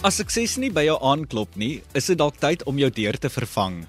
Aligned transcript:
As 0.00 0.16
sukses 0.16 0.54
nie 0.56 0.70
by 0.72 0.86
jou 0.86 0.94
aanklop 1.04 1.58
nie, 1.60 1.82
is 1.92 2.06
dit 2.08 2.16
dalk 2.16 2.38
tyd 2.40 2.62
om 2.64 2.78
jou 2.80 2.88
deur 2.96 3.18
te 3.20 3.28
vervang. 3.28 3.82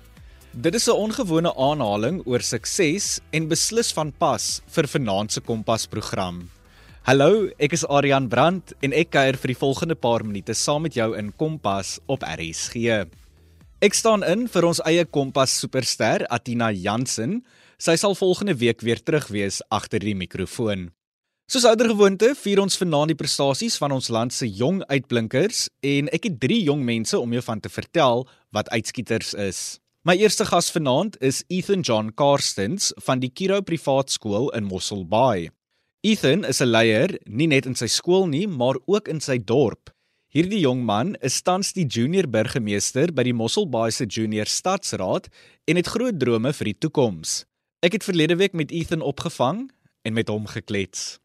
Dit 0.52 0.76
is 0.76 0.90
'n 0.90 1.00
ongewone 1.06 1.54
aanhaling 1.56 2.20
oor 2.28 2.44
sukses 2.44 3.22
en 3.32 3.48
beslis 3.48 3.94
van 3.94 4.12
pas 4.12 4.62
vir 4.68 4.88
vanaand 4.88 5.32
se 5.32 5.40
Kompas 5.40 5.88
program. 5.88 6.50
Hallo, 7.04 7.50
ek 7.58 7.72
is 7.72 7.86
Adrian 7.86 8.28
Brandt 8.28 8.74
en 8.82 8.92
ek 8.92 9.12
kuier 9.12 9.38
vir 9.38 9.48
die 9.48 9.62
volgende 9.64 9.96
paar 9.96 10.26
minute 10.26 10.54
saam 10.54 10.82
met 10.82 10.96
jou 10.96 11.16
in 11.18 11.32
Kompas 11.32 12.00
op 12.08 12.24
RSG. 12.24 13.08
Ek 13.82 13.94
staan 13.94 14.24
in 14.24 14.50
vir 14.50 14.66
ons 14.66 14.82
eie 14.86 15.06
Kompas 15.06 15.60
superster 15.60 16.28
Atina 16.30 16.72
Jansen. 16.72 17.46
Sy 17.80 17.96
sal 17.96 18.16
volgende 18.16 18.60
week 18.60 18.82
weer 18.82 19.00
terug 19.00 19.30
wees 19.30 19.62
agter 19.72 20.00
die 20.00 20.16
mikrofoon. 20.16 20.92
Soos 21.52 21.66
ouer 21.68 21.90
gewoonte 21.92 22.30
vier 22.40 22.62
ons 22.64 22.78
vanaand 22.80 23.12
die 23.12 23.18
prestasies 23.20 23.74
van 23.82 23.92
ons 23.92 24.06
land 24.08 24.32
se 24.32 24.48
jong 24.48 24.78
uitblinkers 24.88 25.66
en 25.84 26.08
ek 26.16 26.30
het 26.30 26.38
3 26.40 26.60
jong 26.70 26.86
mense 26.88 27.18
om 27.20 27.34
jou 27.36 27.42
van 27.44 27.60
te 27.60 27.68
vertel 27.68 28.22
wat 28.56 28.70
uitskieters 28.72 29.34
is. 29.36 29.60
My 30.08 30.16
eerste 30.16 30.46
gas 30.48 30.70
vanaand 30.72 31.18
is 31.20 31.42
Ethan 31.52 31.84
John 31.84 32.14
Karstens 32.16 32.94
van 33.04 33.20
die 33.20 33.28
Kiro 33.36 33.60
Privaat 33.68 34.14
Skool 34.16 34.48
in 34.56 34.64
Mossel 34.70 35.04
Bay. 35.04 35.50
Ethan 36.08 36.48
is 36.48 36.62
'n 36.62 36.72
leier 36.72 37.20
nie 37.28 37.52
net 37.52 37.66
in 37.66 37.76
sy 37.76 37.88
skool 37.92 38.28
nie, 38.28 38.48
maar 38.48 38.80
ook 38.88 39.10
in 39.10 39.20
sy 39.20 39.38
dorp. 39.38 39.92
Hierdie 40.32 40.64
jong 40.64 40.86
man 40.86 41.16
is 41.22 41.42
tans 41.42 41.74
die 41.74 41.86
junior 41.86 42.28
burgemeester 42.28 43.12
by 43.12 43.24
die 43.24 43.36
Mossel 43.36 43.68
Bay 43.68 43.92
se 43.92 44.06
junior 44.06 44.48
stadsraad 44.48 45.28
en 45.68 45.76
het 45.76 45.88
groot 45.88 46.18
drome 46.18 46.54
vir 46.54 46.66
die 46.66 46.80
toekoms. 46.80 47.44
Ek 47.84 47.92
het 47.92 48.04
verlede 48.04 48.38
week 48.38 48.54
met 48.54 48.72
Ethan 48.72 49.02
opgevang 49.02 49.70
en 50.04 50.14
met 50.14 50.30
hom 50.30 50.48
geklets. 50.48 51.21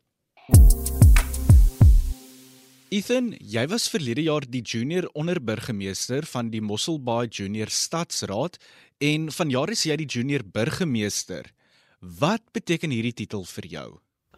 Ethan, 2.94 3.33
jy 3.42 3.64
was 3.66 3.89
verlede 3.91 4.22
jaar 4.22 4.44
die 4.47 4.62
junior 4.62 5.08
onderburgemeester 5.19 6.22
van 6.30 6.53
die 6.53 6.62
Mosselbaai 6.62 7.27
Junior 7.27 7.66
Stadsraad 7.66 8.61
en 9.03 9.27
vanjaar 9.34 9.75
is 9.75 9.83
jy 9.91 9.97
die 9.98 10.06
junior 10.06 10.47
burgemeester. 10.47 11.50
Wat 11.98 12.47
beteken 12.55 12.94
hierdie 12.94 13.16
titel 13.25 13.42
vir 13.56 13.66
jou? 13.66 13.88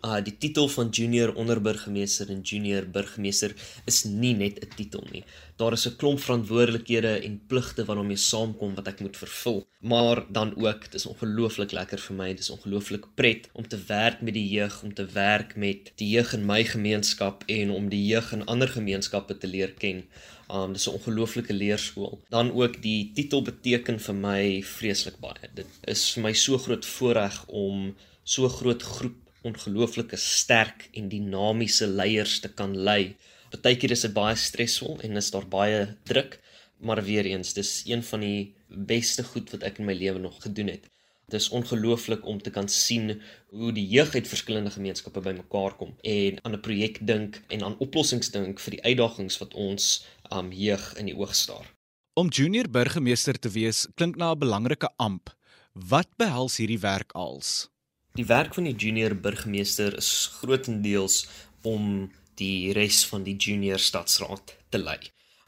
Uh 0.01 0.21
die 0.23 0.37
titel 0.39 0.69
van 0.71 0.93
junior 0.95 1.33
onderburgemeester 1.35 2.29
en 2.31 2.41
junior 2.47 2.85
burgemeester 2.87 3.55
is 3.85 4.05
nie 4.05 4.35
net 4.35 4.61
'n 4.63 4.71
titel 4.77 5.03
nie. 5.11 5.25
Daar 5.57 5.73
is 5.73 5.87
'n 5.87 5.97
klomp 5.97 6.21
verantwoordelikhede 6.21 7.19
en 7.27 7.41
pligte 7.47 7.85
waarmee 7.85 8.17
jy 8.17 8.23
saamkom 8.23 8.75
wat 8.75 8.89
ek 8.89 9.01
moet 9.01 9.17
vervul. 9.17 9.67
Maar 9.81 10.25
dan 10.33 10.57
ook, 10.57 10.81
dit 10.81 10.95
is 10.95 11.07
ongelooflik 11.07 11.73
lekker 11.73 11.99
vir 11.99 12.17
my, 12.17 12.29
dit 12.29 12.39
is 12.39 12.51
ongelooflik 12.51 13.05
pret 13.15 13.49
om 13.53 13.69
te 13.69 13.79
werk 13.87 14.21
met 14.21 14.35
die 14.35 14.49
jeug, 14.49 14.83
om 14.83 14.95
te 14.95 15.07
werk 15.07 15.57
met 15.57 15.93
die 15.97 16.09
jeug 16.09 16.33
in 16.33 16.47
my 16.47 16.65
gemeenskap 16.65 17.43
en 17.47 17.71
om 17.71 17.89
die 17.89 18.07
jeug 18.07 18.33
in 18.33 18.47
ander 18.47 18.69
gemeenskappe 18.69 19.39
te 19.39 19.47
leer 19.47 19.73
ken. 19.73 20.05
Um 20.51 20.73
dis 20.73 20.87
'n 20.89 20.95
ongelooflike 20.95 21.53
leerskool. 21.53 22.21
Dan 22.29 22.53
ook 22.53 22.83
die 22.83 23.11
titel 23.15 23.43
beteken 23.43 24.01
vir 24.01 24.15
my 24.15 24.63
vreeslik 24.63 25.19
baie. 25.21 25.49
Dit 25.55 25.67
is 25.85 26.13
vir 26.13 26.23
my 26.23 26.33
so 26.33 26.59
groot 26.59 26.87
voorreg 26.87 27.45
om 27.47 27.95
so 28.23 28.49
groot 28.49 28.83
groep 28.83 29.28
ongelooflike 29.43 30.17
sterk 30.17 30.89
en 30.93 31.09
dinamiese 31.09 31.87
leiers 31.87 32.41
te 32.41 32.49
kan 32.49 32.77
lei. 32.77 33.17
Partykeer 33.51 33.95
is 33.95 34.05
dit 34.07 34.13
baie 34.13 34.37
stresvol 34.37 35.01
en 35.07 35.17
is 35.17 35.31
daar 35.31 35.49
baie 35.49 35.87
druk, 36.05 36.41
maar 36.81 37.03
weer 37.05 37.27
eens, 37.27 37.55
dis 37.55 37.83
een 37.87 38.03
van 38.03 38.21
die 38.21 38.55
beste 38.69 39.25
goed 39.25 39.51
wat 39.55 39.65
ek 39.67 39.79
in 39.79 39.89
my 39.89 39.97
lewe 39.97 40.19
nog 40.19 40.43
gedoen 40.43 40.75
het. 40.75 40.89
Dit 41.29 41.41
is 41.41 41.49
ongelooflik 41.53 42.27
om 42.27 42.43
te 42.43 42.51
kan 42.51 42.69
sien 42.69 43.21
hoe 43.53 43.73
die 43.73 43.85
jeug 43.87 44.15
uit 44.15 44.29
verskillende 44.29 44.71
gemeenskappe 44.73 45.21
bymekaar 45.21 45.75
kom 45.77 45.97
en 46.03 46.39
aan 46.43 46.55
'n 46.57 46.61
projek 46.61 46.99
dink 47.07 47.43
en 47.49 47.63
aan 47.63 47.77
oplossings 47.79 48.31
dink 48.31 48.61
vir 48.61 48.71
die 48.71 48.83
uitdagings 48.83 49.39
wat 49.39 49.55
ons 49.55 50.07
um 50.33 50.53
jeug 50.53 50.95
in 50.97 51.07
die 51.07 51.17
oog 51.17 51.35
staar. 51.35 51.75
Om 52.15 52.29
junior 52.29 52.71
burgemeester 52.71 53.39
te 53.39 53.49
wees 53.49 53.87
klink 53.95 54.17
na 54.17 54.33
'n 54.33 54.39
belangrike 54.39 54.89
amp. 54.97 55.37
Wat 55.73 56.09
behels 56.17 56.57
hierdie 56.57 56.81
werk 56.81 57.13
als? 57.13 57.69
Die 58.15 58.27
werk 58.27 58.55
van 58.55 58.65
die 58.65 58.75
junior 58.75 59.15
burgemeester 59.15 59.97
is 59.97 60.31
grootendeels 60.41 61.27
om 61.63 62.11
die 62.39 62.73
res 62.73 63.05
van 63.11 63.25
die 63.27 63.37
junior 63.37 63.79
stadsraad 63.79 64.57
te 64.71 64.79
lei. 64.79 64.99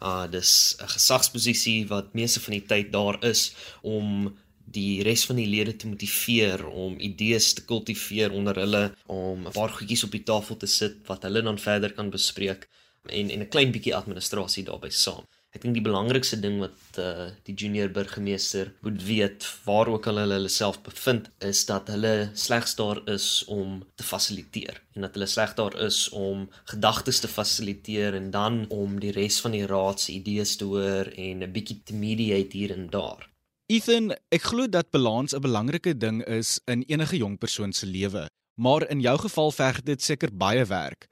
Uh 0.00 0.26
dis 0.31 0.76
'n 0.81 0.88
gesagsposisie 0.88 1.87
wat 1.88 2.15
meeste 2.15 2.41
van 2.41 2.53
die 2.53 2.66
tyd 2.66 2.93
daar 2.93 3.25
is 3.25 3.54
om 3.82 4.37
die 4.71 5.03
res 5.03 5.25
van 5.26 5.37
die 5.37 5.48
lede 5.50 5.76
te 5.76 5.88
motiveer 5.91 6.66
om 6.66 6.98
idees 6.98 7.53
te 7.53 7.65
kultiveer 7.65 8.31
onder 8.32 8.54
hulle 8.62 8.84
om 9.06 9.47
'n 9.47 9.53
paar 9.53 9.72
goedjies 9.77 10.04
op 10.04 10.12
die 10.12 10.22
tafel 10.22 10.56
te 10.56 10.66
sit 10.66 10.97
wat 11.06 11.22
hulle 11.22 11.42
dan 11.42 11.59
verder 11.59 11.92
kan 11.92 12.10
bespreek 12.10 12.69
en 13.04 13.31
en 13.31 13.41
'n 13.41 13.48
klein 13.48 13.72
bietjie 13.72 13.94
administrasie 13.94 14.65
daarbey 14.65 14.91
saam. 14.91 15.27
Ek 15.50 15.65
dink 15.65 15.75
die 15.75 15.83
belangrikste 15.83 16.37
ding 16.38 16.61
wat 16.62 16.99
uh, 17.03 17.27
die 17.43 17.56
junior 17.59 17.88
burgemeester 17.91 18.69
moet 18.87 19.00
weet 19.03 19.47
waar 19.65 19.88
ook 19.91 20.06
al 20.06 20.21
hulle 20.22 20.37
hulle 20.38 20.53
self 20.53 20.78
bevind 20.87 21.27
is 21.43 21.65
dat 21.66 21.91
hulle 21.91 22.31
slegs 22.38 22.77
daar 22.78 23.00
is 23.11 23.27
om 23.50 23.81
te 23.99 24.06
fasiliteer 24.06 24.78
en 24.94 25.09
dat 25.09 25.19
hulle 25.19 25.27
slegs 25.27 25.56
daar 25.59 25.75
is 25.83 25.99
om 26.15 26.44
gedagtes 26.71 27.19
te 27.25 27.31
fasiliteer 27.33 28.15
en 28.15 28.31
dan 28.31 28.62
om 28.71 29.00
die 29.03 29.10
res 29.16 29.41
van 29.43 29.56
die 29.59 29.66
raad 29.66 29.99
se 29.99 30.15
idees 30.21 30.55
te 30.60 30.71
hoor 30.71 31.10
en 31.16 31.43
'n 31.43 31.53
bietjie 31.53 31.81
te 31.83 31.99
mediate 31.99 32.56
hier 32.56 32.77
en 32.77 32.87
daar. 32.94 33.27
Ethan, 33.66 34.15
ek 34.31 34.43
glo 34.53 34.69
dat 34.69 34.91
balans 34.94 35.34
'n 35.34 35.43
belangrike 35.43 35.99
ding 35.99 36.22
is 36.27 36.60
in 36.66 36.87
enige 36.87 37.16
jong 37.16 37.39
persoon 37.39 37.72
se 37.72 37.87
lewe, 37.87 38.28
maar 38.55 38.87
in 38.89 39.00
jou 39.00 39.19
geval 39.19 39.50
verg 39.50 39.83
dit 39.83 40.03
seker 40.03 40.31
baie 40.31 40.65
werk. 40.65 41.09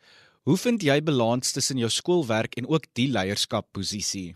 Hoe 0.48 0.56
vind 0.56 0.80
jy 0.80 0.94
balans 1.04 1.50
tussen 1.52 1.76
jou 1.76 1.90
skoolwerk 1.92 2.54
en 2.56 2.66
ook 2.72 2.86
die 2.96 3.10
leierskapposisie? 3.12 4.30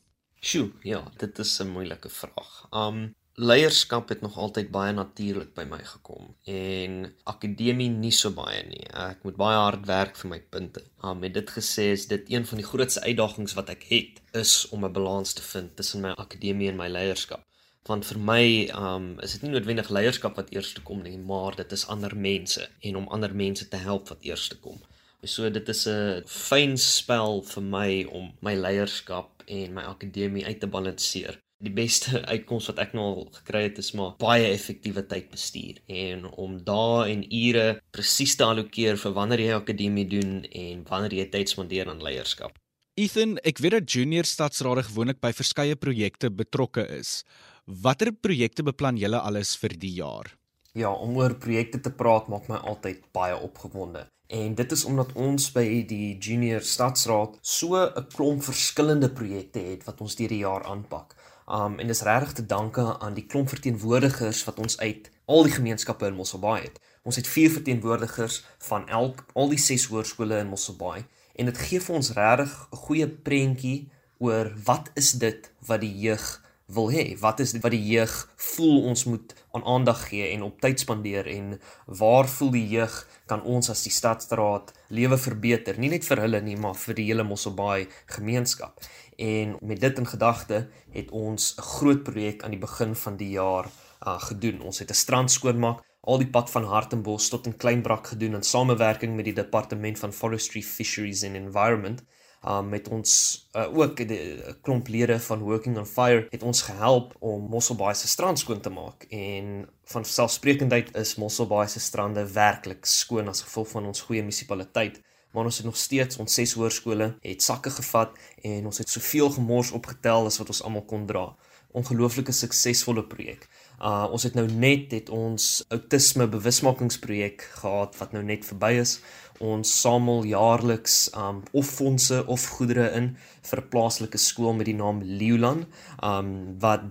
Sjoe, 0.45 0.67
ja, 0.85 0.99
dit 1.23 1.39
is 1.39 1.53
'n 1.63 1.73
moeilike 1.73 2.11
vraag. 2.13 2.51
Um 2.71 3.15
leierskap 3.35 4.09
het 4.09 4.21
nog 4.21 4.37
altyd 4.37 4.69
baie 4.71 4.93
natuurlik 4.93 5.55
by 5.55 5.65
my 5.65 5.79
gekom 5.79 6.35
en 6.45 7.15
akademie 7.25 7.89
nie 7.89 8.11
so 8.11 8.31
baie 8.31 8.61
nie. 8.67 8.85
Ek 8.93 9.25
moet 9.25 9.37
baie 9.37 9.57
hard 9.57 9.87
werk 9.87 10.17
vir 10.17 10.31
my 10.31 10.41
punte. 10.41 10.85
Um 11.03 11.19
met 11.19 11.35
dit 11.35 11.51
gesê 11.51 11.89
is 11.97 12.07
dit 12.07 12.31
een 12.31 12.47
van 12.47 12.59
die 12.59 12.67
grootste 12.67 13.01
uitdagings 13.01 13.55
wat 13.55 13.71
ek 13.71 13.83
het 13.89 14.21
is 14.33 14.69
om 14.69 14.85
'n 14.85 14.93
balans 14.93 15.33
te 15.33 15.43
vind 15.43 15.77
tussen 15.77 16.01
my 16.01 16.11
akademie 16.11 16.69
en 16.69 16.77
my 16.77 16.89
leierskap. 16.89 17.43
Want 17.87 18.05
vir 18.05 18.19
my 18.19 18.69
um 18.69 19.19
is 19.21 19.33
dit 19.33 19.43
nie 19.43 19.51
noodwendig 19.51 19.89
leierskap 19.89 20.37
wat 20.37 20.53
eers 20.53 20.77
kom 20.83 21.03
nie, 21.03 21.19
maar 21.19 21.57
dit 21.57 21.73
is 21.73 21.87
ander 21.87 22.17
mense 22.17 22.69
en 22.81 22.97
om 22.97 23.09
ander 23.09 23.35
mense 23.35 23.69
te 23.69 23.77
help 23.77 24.09
wat 24.09 24.25
eers 24.25 24.51
kom. 24.61 24.79
So 25.23 25.47
dit 25.51 25.69
is 25.69 25.87
'n 25.87 26.25
fyn 26.27 26.77
spel 26.77 27.43
vir 27.47 27.63
my 27.63 28.05
om 28.11 28.33
my 28.43 28.55
leierskap 28.55 29.45
en 29.47 29.75
my 29.75 29.83
akademie 29.83 30.45
uit 30.45 30.61
te 30.61 30.67
balanseer. 30.67 31.39
Die 31.63 31.71
beste 31.71 32.23
uitkoms 32.35 32.67
wat 32.67 32.79
ek 32.79 32.93
nou 32.93 33.05
al 33.05 33.29
gekry 33.31 33.63
het 33.63 33.79
is 33.79 33.93
maar 33.95 34.17
baie 34.19 34.49
effektiewe 34.51 35.07
tydbestuur 35.07 35.79
en 35.87 36.27
om 36.27 36.59
dae 36.65 37.07
en 37.13 37.23
ure 37.23 37.81
presies 37.95 38.35
te 38.37 38.45
allokeer 38.45 38.99
vir 38.99 39.13
wanneer 39.13 39.39
jy 39.45 39.53
akademie 39.55 40.09
doen 40.11 40.43
en 40.45 40.83
wanneer 40.91 41.15
jy 41.15 41.27
tyd 41.31 41.49
spandeer 41.49 41.89
aan 41.89 42.03
leierskap. 42.03 42.59
Ethan, 42.99 43.39
ek 43.45 43.63
weet 43.63 43.79
dat 43.79 43.93
junior 43.95 44.27
stadsraad 44.27 44.89
gewoonlik 44.91 45.21
by 45.21 45.31
verskeie 45.33 45.77
projekte 45.77 46.31
betrokke 46.31 46.83
is. 46.99 47.23
Watter 47.67 48.11
projekte 48.11 48.67
beplan 48.67 48.99
julle 48.99 49.23
alles 49.23 49.55
vir 49.55 49.79
die 49.79 49.95
jaar? 50.03 50.35
Ja, 50.75 50.91
om 50.91 51.15
oor 51.17 51.39
projekte 51.39 51.79
te 51.79 51.95
praat 51.95 52.27
maak 52.33 52.49
my 52.49 52.59
altyd 52.59 53.07
baie 53.15 53.39
opgewonde. 53.39 54.09
En 54.33 54.55
dit 54.55 54.73
is 54.73 54.85
omdat 54.85 55.11
ons 55.13 55.51
by 55.53 55.65
die 55.85 56.17
Junior 56.17 56.63
Stadsraad 56.65 57.35
so 57.41 57.77
'n 57.77 58.07
klomp 58.15 58.43
verskillende 58.43 59.11
projekte 59.11 59.59
het 59.59 59.85
wat 59.85 60.01
ons 60.01 60.17
deur 60.17 60.29
die 60.29 60.39
jaar 60.39 60.65
aanpak. 60.65 61.15
Um 61.49 61.79
en 61.79 61.87
dis 61.87 62.03
regtig 62.03 62.33
te 62.33 62.47
danke 62.47 62.99
aan 62.99 63.15
die 63.15 63.27
klomp 63.27 63.49
verteenwoordigers 63.49 64.45
wat 64.45 64.59
ons 64.59 64.79
uit 64.79 65.11
al 65.25 65.43
die 65.43 65.53
gemeenskappe 65.53 66.07
in 66.07 66.15
Mosselbaai 66.15 66.63
het. 66.63 66.81
Ons 67.03 67.17
het 67.17 67.29
vier 67.29 67.51
verteenwoordigers 67.51 68.45
van 68.59 68.89
elk 68.89 69.25
al 69.35 69.49
die 69.49 69.59
ses 69.59 69.87
hoërskole 69.87 70.39
in 70.39 70.49
Mosselbaai 70.49 71.05
en 71.35 71.45
dit 71.45 71.59
gee 71.59 71.81
vir 71.81 71.95
ons 71.95 72.13
regtig 72.13 72.69
'n 72.73 72.77
goeie 72.77 73.09
prentjie 73.09 73.89
oor 74.19 74.53
wat 74.65 74.91
is 74.95 75.13
dit 75.13 75.51
wat 75.67 75.81
die 75.81 75.99
jeug 75.99 76.42
wil 76.75 76.91
hê. 76.93 77.05
Wat 77.21 77.41
is 77.41 77.53
wat 77.61 77.75
die 77.75 77.83
jeug 77.85 78.13
voel 78.37 78.83
ons 78.91 79.05
moet 79.05 79.35
aan 79.53 79.65
aandag 79.65 80.09
gee 80.09 80.31
en 80.33 80.43
op 80.47 80.61
tyd 80.61 80.81
spandeer 80.81 81.29
en 81.29 81.61
waar 81.87 82.29
voel 82.29 82.51
die 82.57 82.67
jeug 82.69 82.97
kan 83.31 83.43
ons 83.43 83.71
as 83.73 83.85
die 83.87 83.93
stadstraat 83.93 84.73
lewe 84.89 85.19
verbeter, 85.19 85.79
nie 85.79 85.93
net 85.93 86.07
vir 86.09 86.25
hulle 86.25 86.41
nie, 86.41 86.57
maar 86.57 86.77
vir 86.79 86.99
die 86.99 87.07
hele 87.11 87.27
Mosselbaai 87.29 87.89
gemeenskap. 88.17 88.81
En 89.19 89.57
met 89.61 89.81
dit 89.81 89.99
in 89.99 90.09
gedagte 90.09 90.67
het 90.93 91.11
ons 91.11 91.55
'n 91.59 91.63
groot 91.63 92.03
projek 92.05 92.43
aan 92.43 92.57
die 92.57 92.65
begin 92.67 92.95
van 92.95 93.17
die 93.17 93.31
jaar 93.31 93.69
uh, 94.07 94.19
gedoen. 94.19 94.61
Ons 94.61 94.79
het 94.79 94.91
'n 94.91 94.95
strand 94.95 95.31
skoonmaak 95.31 95.83
al 96.03 96.19
die 96.19 96.31
pad 96.31 96.51
van 96.51 96.65
Hartenbos 96.65 97.29
tot 97.29 97.47
in 97.47 97.57
Kleinbrak 97.57 98.07
gedoen 98.07 98.35
in 98.35 98.43
samewerking 98.43 99.15
met 99.15 99.25
die 99.25 99.35
departement 99.35 99.99
van 99.99 100.13
Forestry, 100.13 100.63
Fisheries 100.63 101.23
and 101.25 101.37
Environment 101.37 102.03
um 102.49 102.69
met 102.69 102.89
ons 102.89 103.11
uh, 103.57 103.79
ook 103.79 104.01
'n 104.01 104.57
klomp 104.63 104.89
lede 104.89 105.21
van 105.21 105.41
Working 105.41 105.79
on 105.79 105.87
Fire 105.87 106.27
het 106.31 106.43
ons 106.43 106.63
gehelp 106.63 107.15
om 107.19 107.49
Mosselbaai 107.51 107.95
se 107.95 108.09
strand 108.09 108.39
skoon 108.39 108.61
te 108.61 108.71
maak 108.71 109.07
en 109.11 109.69
van 109.85 110.05
selfsprekendheid 110.05 110.97
is 110.97 111.15
Mosselbaai 111.15 111.69
se 111.69 111.81
strande 111.81 112.33
werklik 112.33 112.85
skoon 112.85 113.29
as 113.29 113.43
gevolg 113.43 113.69
van 113.69 113.87
ons 113.87 114.01
goeie 114.01 114.23
munisipaliteit 114.23 115.01
maar 115.33 115.45
ons 115.45 115.57
het 115.57 115.67
nog 115.67 115.77
steeds 115.77 116.17
ons 116.17 116.35
ses 116.35 116.53
hoërskole 116.53 117.15
het 117.25 117.43
sakke 117.43 117.71
gevat 117.73 118.19
en 118.43 118.67
ons 118.69 118.79
het 118.79 118.89
soveel 118.89 119.31
gemors 119.33 119.73
opgetel 119.73 120.29
as 120.29 120.39
wat 120.41 120.53
ons 120.53 120.63
almal 120.63 120.85
kon 120.89 121.07
dra. 121.09 121.31
Ongelooflike 121.73 122.35
suksesvolle 122.37 123.05
projek. 123.09 123.47
Uh 123.81 124.05
ons 124.13 124.27
het 124.29 124.37
nou 124.37 124.45
net 124.51 124.93
het 124.93 125.09
ons 125.09 125.47
outisme 125.73 126.29
bewusmakingsprojek 126.35 127.47
gehad 127.63 127.97
wat 128.01 128.13
nou 128.13 128.23
net 128.25 128.45
verby 128.45 128.75
is. 128.83 128.99
Ons 129.43 129.73
samel 129.81 130.23
jaarliks 130.31 131.09
um 131.19 131.41
of 131.51 131.67
fondse 131.67 132.21
of 132.31 132.45
goedere 132.57 132.87
in 132.99 133.17
vir 133.49 133.61
'n 133.61 133.69
plaaslike 133.73 134.19
skool 134.19 134.55
met 134.55 134.67
die 134.71 134.79
naam 134.79 135.03
Leolan 135.03 135.67
um 136.11 136.29
wat 136.63 136.85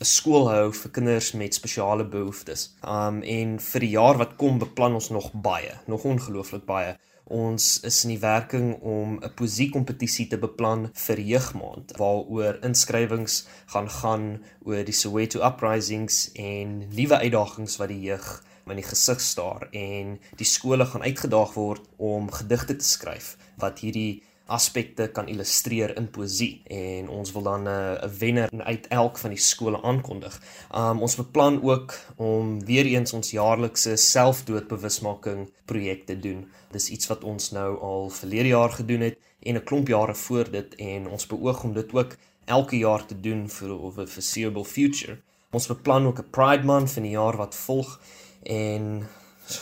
'n 0.00 0.08
skool 0.08 0.48
hou 0.48 0.72
vir 0.72 0.90
kinders 0.90 1.32
met 1.32 1.54
spesiale 1.54 2.04
behoeftes. 2.04 2.74
Um 2.82 3.22
en 3.22 3.58
vir 3.58 3.80
die 3.80 3.94
jaar 3.98 4.16
wat 4.16 4.36
kom 4.36 4.58
beplan 4.58 4.94
ons 4.94 5.10
nog 5.10 5.32
baie, 5.32 5.74
nog 5.86 6.04
ongelooflik 6.04 6.64
baie. 6.64 6.96
Ons 7.30 7.80
is 7.86 8.04
in 8.04 8.10
die 8.14 8.22
werking 8.22 8.80
om 8.82 9.18
'n 9.20 9.34
poesiekompetisie 9.36 10.26
te 10.28 10.38
beplan 10.38 10.90
vir 10.94 11.20
jeugmaand 11.20 11.92
waaroor 11.96 12.58
inskrywings 12.64 13.46
gaan 13.66 13.90
gaan 13.90 14.42
oor 14.64 14.84
die 14.84 14.98
Soweto 15.02 15.44
uprisings 15.44 16.30
en 16.34 16.88
nuwe 16.88 17.16
uitdagings 17.18 17.76
wat 17.76 17.88
die 17.88 18.00
jeug 18.00 18.42
in 18.66 18.76
die 18.76 18.86
gesig 18.86 19.20
staar 19.20 19.68
en 19.72 20.18
die 20.36 20.46
skole 20.46 20.86
gaan 20.86 21.02
uitgedaag 21.02 21.54
word 21.54 21.86
om 21.96 22.30
gedigte 22.30 22.76
te 22.76 22.84
skryf 22.84 23.36
wat 23.58 23.78
hierdie 23.78 24.22
aspekte 24.50 25.06
kan 25.14 25.28
illustreer 25.30 25.94
in 25.98 26.08
poesie 26.10 26.62
en 26.74 27.08
ons 27.08 27.32
wil 27.32 27.46
dan 27.46 27.66
eh, 27.66 27.74
'n 27.74 28.04
uh, 28.04 28.10
wenner 28.18 28.50
uit 28.50 28.86
elk 28.88 29.18
van 29.18 29.30
die 29.30 29.38
skole 29.38 29.82
aankondig. 29.82 30.40
Um 30.74 31.02
ons 31.02 31.16
beplan 31.16 31.62
ook 31.62 31.94
om 32.16 32.64
weer 32.64 32.86
eens 32.86 33.12
ons 33.12 33.30
jaarlikse 33.30 33.96
selfdoodbewusmaking 33.96 35.50
projek 35.64 36.06
te 36.06 36.18
doen. 36.18 36.48
Dis 36.70 36.90
iets 36.90 37.06
wat 37.06 37.24
ons 37.24 37.50
nou 37.50 37.78
al 37.78 38.10
verlede 38.10 38.48
jaar 38.48 38.70
gedoen 38.70 39.00
het 39.00 39.18
en 39.42 39.54
'n 39.54 39.64
klomp 39.64 39.88
jare 39.88 40.14
voor 40.14 40.50
dit 40.50 40.74
en 40.74 41.08
ons 41.08 41.26
beoog 41.26 41.64
om 41.64 41.72
dit 41.72 41.92
ook 41.92 42.16
elke 42.44 42.76
jaar 42.76 43.06
te 43.06 43.20
doen 43.20 43.48
vir 43.48 43.78
of 43.78 43.98
'n 43.98 44.06
foreseeable 44.06 44.64
future. 44.64 45.18
Ons 45.50 45.66
beplan 45.66 46.06
ook 46.06 46.18
'n 46.18 46.30
Pride 46.30 46.64
Month 46.64 46.96
in 46.96 47.02
die 47.02 47.16
jaar 47.18 47.36
wat 47.36 47.54
volg 47.54 48.00
en 48.42 49.06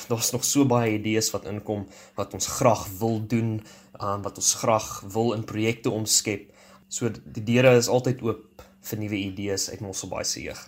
daar's 0.09 0.31
nog 0.33 0.45
so 0.45 0.67
baie 0.69 0.99
idees 0.99 1.31
wat 1.33 1.47
inkom 1.49 1.87
wat 2.19 2.35
ons 2.37 2.47
graag 2.59 2.87
wil 2.99 3.21
doen, 3.27 3.59
um, 4.01 4.23
wat 4.23 4.37
ons 4.37 4.55
graag 4.55 4.89
wil 5.13 5.33
in 5.33 5.45
projekte 5.45 5.91
omskep. 5.91 6.51
So 6.89 7.11
die 7.11 7.45
deure 7.45 7.77
is 7.77 7.89
altyd 7.89 8.23
oop 8.25 8.65
vir 8.89 8.99
nuwe 8.99 9.17
idees 9.17 9.69
uit 9.71 9.81
Mosselbaai 9.85 10.25
se 10.25 10.43
jeug. 10.43 10.61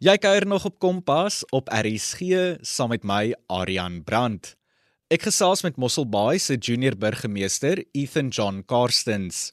Jy 0.00 0.16
kuier 0.16 0.46
nog 0.48 0.64
op 0.64 0.78
Kompas 0.80 1.42
op 1.52 1.68
RSG 1.68 2.56
saam 2.64 2.94
met 2.94 3.04
my 3.04 3.34
Aryan 3.52 4.00
Brandt. 4.04 4.54
Ek 5.12 5.26
gesels 5.26 5.60
met 5.66 5.76
Mosselbaai 5.76 6.38
se 6.40 6.56
junior 6.56 6.96
burgemeester 6.96 7.82
Ethan 7.92 8.30
John 8.32 8.62
Karstens. 8.64 9.50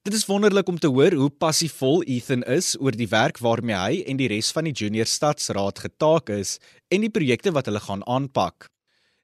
Dit 0.00 0.14
is 0.16 0.24
wonderlik 0.24 0.68
om 0.68 0.78
te 0.78 0.88
hoor 0.88 1.12
hoe 1.12 1.28
passievol 1.28 1.98
Ethan 2.08 2.40
is 2.48 2.72
oor 2.80 2.96
die 2.96 3.08
werk 3.12 3.36
waarmee 3.44 3.76
hy 3.76 3.98
en 4.08 4.16
die 4.16 4.30
res 4.32 4.48
van 4.56 4.64
die 4.64 4.72
Junior 4.72 5.04
Stadsraad 5.04 5.82
getaak 5.84 6.32
is 6.32 6.54
en 6.88 7.04
die 7.04 7.10
projekte 7.12 7.52
wat 7.52 7.68
hulle 7.68 7.82
gaan 7.84 8.00
aanpak. 8.08 8.70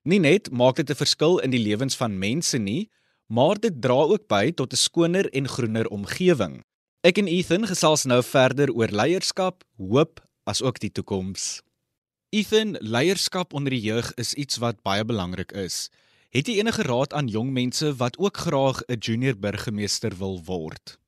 Nie 0.05 0.21
net 0.21 0.51
maak 0.53 0.77
dit 0.77 0.91
'n 0.91 1.01
verskil 1.01 1.39
in 1.41 1.51
die 1.51 1.63
lewens 1.65 1.97
van 1.97 2.19
mense 2.19 2.59
nie, 2.59 2.91
maar 3.27 3.57
dit 3.57 3.81
dra 3.81 3.97
ook 4.05 4.29
by 4.29 4.53
tot 4.53 4.73
'n 4.73 4.77
skoner 4.77 5.33
en 5.33 5.49
groener 5.49 5.89
omgewing. 5.89 6.61
Ek 7.03 7.19
en 7.19 7.27
Ethan 7.27 7.67
gesels 7.67 8.05
nou 8.05 8.23
verder 8.23 8.69
oor 8.69 8.89
leierskap, 8.93 9.65
hoop 9.79 10.21
as 10.45 10.63
ook 10.63 10.79
die 10.79 10.93
toekoms. 10.93 11.63
Ethan, 12.31 12.77
leierskap 12.81 13.55
onder 13.55 13.71
die 13.71 13.81
jeug 13.81 14.13
is 14.17 14.35
iets 14.35 14.59
wat 14.59 14.83
baie 14.83 15.05
belangrik 15.05 15.53
is. 15.53 15.89
Het 16.37 16.51
jy 16.53 16.59
enige 16.61 16.85
raad 16.85 17.15
aan 17.17 17.31
jong 17.33 17.49
mense 17.57 17.95
wat 17.97 18.19
ook 18.21 18.37
graag 18.37 18.83
'n 18.87 18.99
junior 18.99 19.39
burgemeester 19.39 20.13
wil 20.19 20.43
word? 20.45 20.99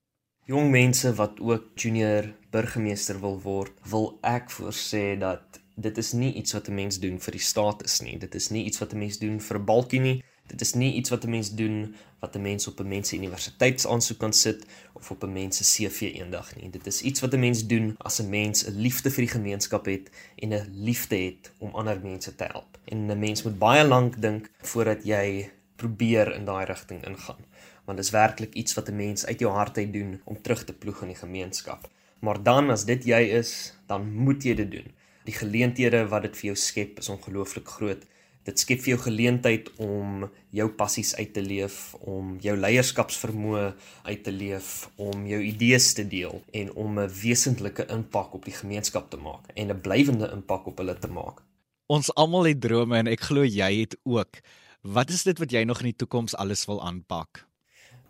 Jong 0.45 0.71
mense 0.71 1.13
wat 1.13 1.39
ook 1.39 1.63
junior 1.75 2.33
burgemeester 2.49 3.19
wil 3.19 3.41
word, 3.41 3.71
wil 3.89 4.17
ek 4.21 4.49
voorsê 4.51 5.17
dat 5.19 5.61
dit 5.75 5.97
is 5.97 6.11
nie 6.11 6.33
iets 6.33 6.53
wat 6.53 6.67
'n 6.67 6.73
mens 6.73 6.99
doen 6.99 7.19
vir 7.19 7.31
die 7.31 7.41
status 7.41 7.99
nie. 7.99 8.17
Dit 8.17 8.35
is 8.35 8.49
nie 8.49 8.65
iets 8.65 8.79
wat 8.79 8.93
'n 8.93 8.97
mens 8.97 9.17
doen 9.17 9.39
vir 9.39 9.59
'n 9.59 9.65
balkie 9.65 9.99
nie. 9.99 10.23
Dit 10.49 10.61
is 10.61 10.73
nie 10.73 10.93
iets 10.93 11.09
wat 11.09 11.23
'n 11.23 11.29
mens 11.29 11.49
doen 11.55 11.95
wat 12.19 12.35
'n 12.35 12.41
mens 12.41 12.67
op 12.67 12.79
'n 12.79 12.87
mens 12.87 13.09
se 13.09 13.15
universiteitsaansoek 13.15 14.17
kan 14.17 14.33
sit 14.33 14.65
of 14.93 15.11
op 15.11 15.23
'n 15.23 15.33
mens 15.33 15.57
se 15.57 15.63
CV 15.63 16.01
eendag 16.01 16.55
nie. 16.55 16.69
Dit 16.69 16.87
is 16.87 17.01
iets 17.01 17.19
wat 17.19 17.33
'n 17.33 17.39
mens 17.39 17.67
doen 17.67 17.95
as 17.97 18.19
'n 18.19 18.29
mens 18.29 18.65
'n 18.65 18.75
liefde 18.75 19.09
vir 19.11 19.23
die 19.25 19.33
gemeenskap 19.33 19.85
het 19.85 20.09
en 20.35 20.53
'n 20.53 20.69
liefde 20.73 21.15
het 21.15 21.51
om 21.57 21.75
ander 21.75 21.99
mense 22.01 22.35
te 22.35 22.43
help. 22.43 22.77
En 22.85 23.05
'n 23.05 23.19
mens 23.19 23.43
moet 23.43 23.57
baie 23.59 23.87
lank 23.87 24.21
dink 24.21 24.49
voordat 24.61 25.03
jy 25.03 25.51
probeer 25.75 26.33
in 26.33 26.45
daai 26.45 26.65
rigting 26.65 27.05
ingaan. 27.07 27.45
Want 27.85 27.97
dit 27.97 28.05
is 28.05 28.11
werklik 28.11 28.53
iets 28.53 28.73
wat 28.73 28.89
'n 28.89 28.95
mens 28.95 29.25
uit 29.25 29.39
jou 29.39 29.51
hart 29.53 29.77
uit 29.77 29.93
doen 29.93 30.21
om 30.23 30.41
terug 30.41 30.63
te 30.63 30.73
ploeg 30.73 31.01
in 31.01 31.07
die 31.07 31.23
gemeenskap. 31.25 31.89
Maar 32.19 32.43
dan 32.43 32.69
as 32.69 32.85
dit 32.85 33.03
jy 33.03 33.21
is, 33.21 33.73
dan 33.85 34.13
moet 34.13 34.43
jy 34.43 34.55
dit 34.55 34.71
doen. 34.71 34.91
Die 35.23 35.33
geleenthede 35.33 36.07
wat 36.07 36.21
dit 36.21 36.37
vir 36.37 36.45
jou 36.45 36.55
skep 36.55 36.97
is 36.99 37.09
ongelooflik 37.09 37.67
groot 37.67 38.05
dit 38.49 38.61
skep 38.61 38.81
vir 38.81 38.95
jou 38.95 39.01
geleentheid 39.03 39.69
om 39.83 40.23
jou 40.55 40.67
passies 40.77 41.11
uit 41.19 41.31
te 41.35 41.43
leef, 41.45 41.93
om 41.99 42.37
jou 42.43 42.55
leierskapsvermoë 42.57 43.65
uit 44.09 44.23
te 44.25 44.33
leef, 44.33 44.71
om 44.97 45.27
jou 45.29 45.41
idees 45.45 45.91
te 45.97 46.05
deel 46.07 46.41
en 46.61 46.71
om 46.73 46.99
'n 46.99 47.11
wesentlike 47.21 47.85
impak 47.89 48.33
op 48.33 48.45
die 48.45 48.55
gemeenskap 48.55 49.09
te 49.09 49.17
maak 49.17 49.45
en 49.55 49.71
'n 49.71 49.81
blywende 49.81 50.31
impak 50.33 50.67
op 50.67 50.77
hulle 50.77 50.97
te 50.97 51.07
maak. 51.07 51.43
Ons 51.87 52.13
almal 52.15 52.45
het 52.45 52.61
drome 52.61 52.97
en 52.97 53.07
ek 53.07 53.21
glo 53.21 53.43
jy 53.43 53.79
het 53.79 53.97
ook. 54.03 54.41
Wat 54.81 55.09
is 55.09 55.23
dit 55.23 55.39
wat 55.39 55.51
jy 55.51 55.63
nog 55.63 55.79
in 55.79 55.91
die 55.91 55.95
toekoms 55.95 56.35
alles 56.35 56.65
wil 56.65 56.81
aanpak? 56.81 57.45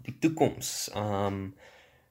Die 0.04 0.16
toekoms, 0.20 0.90
ehm 0.94 1.26
um, 1.26 1.54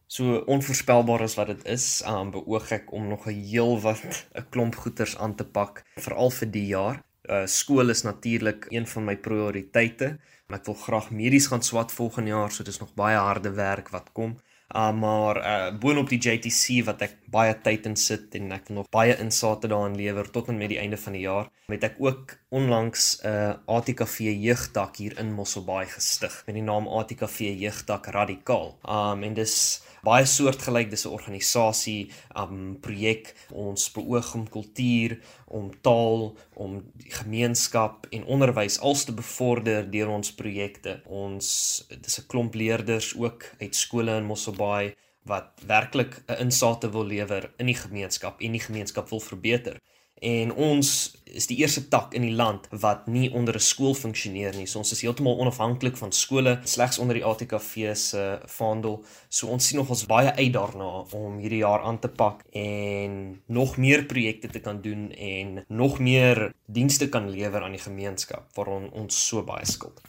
so 0.07 0.39
onvoorspelbaar 0.47 1.23
as 1.23 1.35
wat 1.37 1.47
dit 1.47 1.65
is, 1.65 2.03
ehm 2.03 2.15
um, 2.15 2.31
beoog 2.31 2.71
ek 2.71 2.93
om 2.93 3.09
nog 3.09 3.27
'n 3.27 3.43
heel 3.45 3.81
wat 3.81 4.03
'n 4.37 4.47
klomp 4.51 4.75
goeders 4.75 5.17
aan 5.17 5.35
te 5.35 5.45
pak, 5.45 5.85
veral 5.97 6.31
vir 6.31 6.51
die 6.51 6.67
jaar 6.67 7.08
uh, 7.29 7.47
skool 7.47 7.91
is 7.91 8.03
natuurlik 8.03 8.67
een 8.73 8.87
van 8.87 9.05
my 9.05 9.17
prioriteite. 9.17 10.17
Ek 10.49 10.65
wil 10.65 10.77
graag 10.81 11.11
medies 11.13 11.47
gaan 11.53 11.63
swat 11.63 11.93
volgende 11.93 12.33
jaar, 12.33 12.53
so 12.53 12.65
dis 12.65 12.81
nog 12.81 12.95
baie 12.97 13.17
harde 13.17 13.53
werk 13.57 13.93
wat 13.93 14.13
kom. 14.17 14.39
Uh, 14.69 14.93
maar 14.93 15.37
uh, 15.37 15.79
boonop 15.81 16.11
die 16.13 16.19
JTC 16.21 16.83
wat 16.85 17.01
ek 17.07 17.15
baie 17.33 17.55
tyd 17.65 17.87
in 17.89 17.95
sit 17.97 18.35
en 18.37 18.53
ek 18.53 18.69
nog 18.69 18.91
baie 18.93 19.15
insate 19.17 19.71
daarin 19.73 19.97
lewer 19.97 20.29
tot 20.29 20.51
en 20.53 20.59
met 20.61 20.69
die 20.69 20.81
einde 20.81 20.99
van 21.01 21.17
die 21.17 21.23
jaar, 21.25 21.49
het 21.73 21.87
ek 21.89 21.97
ook 22.05 22.35
onlangs 22.53 23.07
'n 23.23 23.33
uh, 23.33 23.55
ATKV 23.65 24.29
jeugdak 24.37 25.01
hier 25.01 25.17
in 25.19 25.33
Mosselbaai 25.33 25.87
gestig 25.89 26.43
met 26.47 26.61
die 26.61 26.67
naam 26.67 26.89
ATKV 26.89 27.49
jeugdak 27.65 28.13
radikaal. 28.13 28.77
Um 28.85 29.25
en 29.25 29.35
dis 29.35 29.81
baie 30.07 30.27
soortgelyk 30.27 30.91
dis 30.91 31.05
'n 31.07 31.15
organisasie 31.15 32.11
um 32.37 32.79
projek. 32.81 33.35
Ons 33.53 33.91
beoog 33.93 34.35
om 34.35 34.49
kultuur 34.49 35.19
om 35.47 35.71
taal 35.81 36.37
om 36.55 36.83
gemeenskap 37.21 38.07
en 38.11 38.25
onderwys 38.25 38.79
als 38.81 39.05
te 39.05 39.13
bevorder 39.13 39.91
deur 39.91 40.09
ons 40.09 40.35
projekte. 40.35 41.01
Ons 41.07 41.87
dis 42.01 42.19
'n 42.19 42.27
klomp 42.27 42.55
leerders 42.55 43.17
ook 43.17 43.45
uit 43.61 43.75
skole 43.75 44.17
in 44.17 44.25
Mosselbaai 44.25 44.95
wat 45.25 45.61
werklik 45.67 46.23
'n 46.27 46.41
insate 46.41 46.91
wil 46.91 47.05
lewer 47.05 47.51
in 47.59 47.67
die 47.67 47.81
gemeenskap 47.85 48.41
en 48.41 48.53
die 48.53 48.67
gemeenskap 48.67 49.09
wil 49.11 49.21
verbeter 49.21 49.81
en 50.21 50.53
ons 50.53 51.19
is 51.29 51.47
die 51.47 51.59
eerste 51.61 51.85
tak 51.89 52.15
in 52.17 52.25
die 52.25 52.35
land 52.35 52.67
wat 52.71 53.07
nie 53.07 53.31
onder 53.31 53.55
'n 53.55 53.61
skool 53.61 53.95
funksioneer 53.95 54.57
nie. 54.57 54.67
So 54.67 54.79
ons 54.79 54.93
is 54.93 55.01
heeltemal 55.01 55.39
onafhanklik 55.39 55.97
van 55.97 56.13
skole, 56.13 56.61
slegs 56.65 56.99
onder 56.99 57.15
die 57.15 57.25
ATKV 57.25 57.95
se 57.95 58.41
vaandel. 58.45 59.05
So 59.29 59.47
ons 59.47 59.67
sien 59.67 59.79
nog 59.79 59.89
ons 59.89 60.07
baie 60.07 60.33
uit 60.33 60.53
daarna 60.53 61.05
om 61.13 61.39
hierdie 61.39 61.65
jaar 61.65 61.83
aan 61.83 61.99
te 61.99 62.09
pak 62.09 62.43
en 62.53 63.43
nog 63.47 63.77
meer 63.77 64.05
projekte 64.05 64.49
te 64.49 64.61
kan 64.61 64.81
doen 64.81 65.13
en 65.13 65.65
nog 65.69 65.99
meer 65.99 66.55
dienste 66.67 67.09
kan 67.09 67.31
lewer 67.31 67.63
aan 67.63 67.73
die 67.73 67.81
gemeenskap 67.81 68.55
waaron 68.55 68.91
ons 68.93 69.27
so 69.29 69.43
baie 69.43 69.67
skuld. 69.67 70.01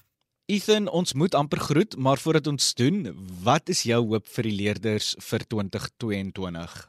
Ethan, 0.45 0.87
ons 0.87 1.13
moet 1.13 1.35
amper 1.35 1.59
groet, 1.59 1.97
maar 1.97 2.17
voordat 2.17 2.47
ons 2.47 2.73
doen, 2.73 3.15
wat 3.43 3.69
is 3.69 3.83
jou 3.83 4.07
hoop 4.07 4.27
vir 4.27 4.43
die 4.43 4.55
leerders 4.55 5.15
vir 5.19 5.39
2022? 5.45 6.88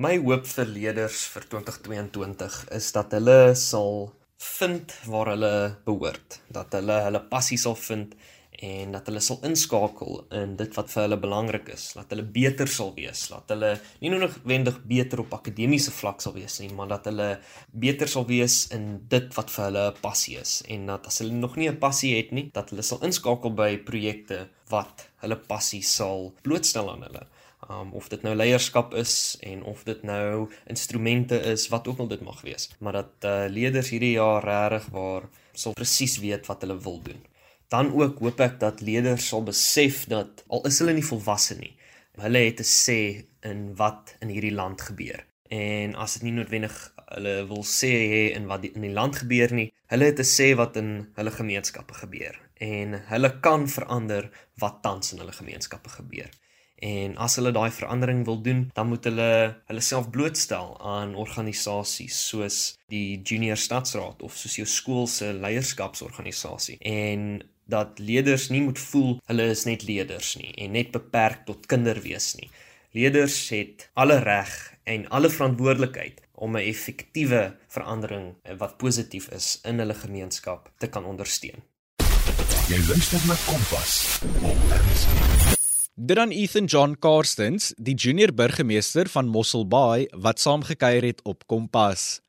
My 0.00 0.14
hoop 0.16 0.46
vir 0.48 0.68
leerders 0.72 1.26
vir 1.28 1.44
2022 1.52 2.54
is 2.72 2.86
dat 2.96 3.12
hulle 3.12 3.52
sal 3.58 4.06
vind 4.40 4.94
waar 5.04 5.28
hulle 5.34 5.50
behoort, 5.84 6.38
dat 6.48 6.72
hulle 6.78 6.94
hulle 7.04 7.20
passie 7.28 7.58
sal 7.60 7.74
vind 7.76 8.14
en 8.64 8.94
dat 8.96 9.10
hulle 9.10 9.20
sal 9.20 9.42
inskakel 9.44 10.22
in 10.38 10.54
dit 10.56 10.78
wat 10.78 10.88
vir 10.94 11.02
hulle 11.02 11.18
belangrik 11.20 11.68
is, 11.74 11.84
dat 11.98 12.14
hulle 12.14 12.24
beter 12.38 12.70
sal 12.72 12.94
wees, 12.96 13.26
dat 13.28 13.52
hulle 13.52 13.74
nie 14.00 14.12
noodwendig 14.14 14.78
beter 14.88 15.20
op 15.20 15.36
akademiese 15.36 15.92
vlak 15.92 16.24
sal 16.24 16.32
wees 16.38 16.56
nie, 16.62 16.70
maar 16.78 16.88
dat 16.94 17.10
hulle 17.10 17.28
beter 17.84 18.08
sal 18.08 18.24
wees 18.30 18.62
in 18.72 19.02
dit 19.12 19.28
wat 19.36 19.52
vir 19.52 19.66
hulle 19.66 19.84
'n 19.90 20.00
passie 20.00 20.38
is. 20.40 20.62
En 20.64 20.86
dat 20.94 21.12
as 21.12 21.20
hulle 21.20 21.36
nog 21.44 21.60
nie 21.60 21.68
'n 21.68 21.76
passie 21.76 22.16
het 22.16 22.32
nie, 22.32 22.48
dat 22.54 22.70
hulle 22.70 22.82
sal 22.82 23.04
inskakel 23.04 23.52
by 23.52 23.76
projekte 23.76 24.48
wat 24.70 25.10
hulle 25.20 25.36
passie 25.36 25.82
sal 25.82 26.32
blootstel 26.40 26.88
aan 26.88 27.04
hulle 27.10 27.26
Um 27.68 27.92
of 27.92 28.08
dit 28.08 28.22
nou 28.22 28.34
leierskap 28.34 28.94
is 28.94 29.36
en 29.40 29.62
of 29.62 29.82
dit 29.84 30.02
nou 30.02 30.50
instrumente 30.66 31.36
is, 31.52 31.68
wat 31.68 31.88
ook 31.88 31.98
al 31.98 32.08
dit 32.08 32.20
mag 32.20 32.40
wees. 32.40 32.70
Maar 32.78 32.92
dat 32.92 33.12
uh, 33.24 33.44
leerders 33.48 33.90
hierdie 33.90 34.14
jaar 34.16 34.44
regtig 34.44 34.88
waar 34.94 35.28
sal 35.52 35.76
presies 35.76 36.18
weet 36.18 36.46
wat 36.46 36.64
hulle 36.64 36.78
wil 36.80 37.02
doen. 37.02 37.20
Dan 37.68 37.92
ook 37.92 38.18
hoop 38.18 38.40
ek 38.40 38.58
dat 38.60 38.80
leerders 38.80 39.28
sal 39.28 39.44
besef 39.46 40.06
dat 40.10 40.44
al 40.48 40.64
is 40.66 40.80
hulle 40.82 40.96
nie 40.96 41.06
volwasse 41.06 41.58
nie, 41.60 41.76
hulle 42.20 42.38
het 42.38 42.60
'n 42.60 42.70
sê 42.70 43.00
in 43.40 43.76
wat 43.76 44.16
in 44.20 44.28
hierdie 44.28 44.54
land 44.54 44.80
gebeur. 44.80 45.24
En 45.48 45.94
as 45.94 46.14
dit 46.14 46.22
nie 46.22 46.32
noodwendig 46.32 46.74
hulle 47.14 47.46
wil 47.46 47.64
sê 47.64 47.90
hê 48.12 48.22
in 48.36 48.46
wat 48.46 48.62
die, 48.62 48.72
in 48.74 48.82
die 48.86 48.92
land 48.94 49.16
gebeur 49.16 49.52
nie, 49.52 49.72
hulle 49.86 50.04
het 50.04 50.18
'n 50.18 50.32
sê 50.36 50.54
wat 50.56 50.76
in 50.76 51.10
hulle 51.16 51.30
gemeenskappe 51.30 51.94
gebeur 51.94 52.38
en 52.60 53.00
hulle 53.08 53.30
kan 53.40 53.68
verander 53.68 54.30
wat 54.60 54.82
tans 54.82 55.12
in 55.12 55.18
hulle 55.18 55.32
gemeenskappe 55.32 55.88
gebeur. 55.88 56.28
En 56.80 57.16
as 57.20 57.36
hulle 57.36 57.52
daai 57.52 57.70
verandering 57.70 58.24
wil 58.24 58.40
doen, 58.42 58.70
dan 58.72 58.88
moet 58.88 59.04
hulle 59.04 59.30
hulle 59.68 59.84
self 59.84 60.08
blootstel 60.10 60.72
aan 60.80 61.14
organisasies 61.14 62.16
soos 62.28 62.58
die 62.92 63.20
Junior 63.22 63.60
Stadsraad 63.60 64.22
of 64.24 64.36
soos 64.36 64.56
jou 64.56 64.66
skool 64.66 65.06
se 65.06 65.32
leierskapsorganisasie. 65.36 66.78
En 66.80 67.42
dat 67.70 68.00
leerders 68.02 68.48
nie 68.50 68.62
moet 68.64 68.80
voel 68.90 69.18
hulle 69.30 69.46
is 69.52 69.66
net 69.68 69.84
leerders 69.86 70.34
nie 70.40 70.50
en 70.58 70.74
net 70.74 70.90
beperk 70.94 71.44
tot 71.46 71.68
kinderwees 71.70 72.32
nie. 72.40 72.50
Leerders 72.96 73.36
het 73.54 73.86
alle 73.94 74.18
reg 74.24 74.56
en 74.90 75.06
alle 75.14 75.30
verantwoordelikheid 75.30 76.24
om 76.34 76.56
'n 76.56 76.66
effektiewe 76.72 77.56
verandering 77.68 78.34
wat 78.58 78.76
positief 78.76 79.28
is 79.28 79.60
in 79.62 79.78
hulle 79.78 79.94
gemeenskap 79.94 80.72
te 80.78 80.88
kan 80.88 81.04
ondersteun. 81.04 81.62
Jy 82.68 82.78
luister 82.88 83.20
na 83.26 83.36
Kompas. 83.46 84.20
Dit 85.94 86.16
dan 86.16 86.30
Ethan 86.30 86.64
John 86.64 86.94
Karstens, 86.98 87.72
die 87.76 87.94
junior 87.94 88.30
burgemeester 88.34 89.08
van 89.08 89.26
Mossel 89.26 89.66
Bay 89.66 90.06
wat 90.14 90.38
saamgekyer 90.40 91.02
het 91.02 91.22
op 91.26 91.42
Kompas. 91.50 92.20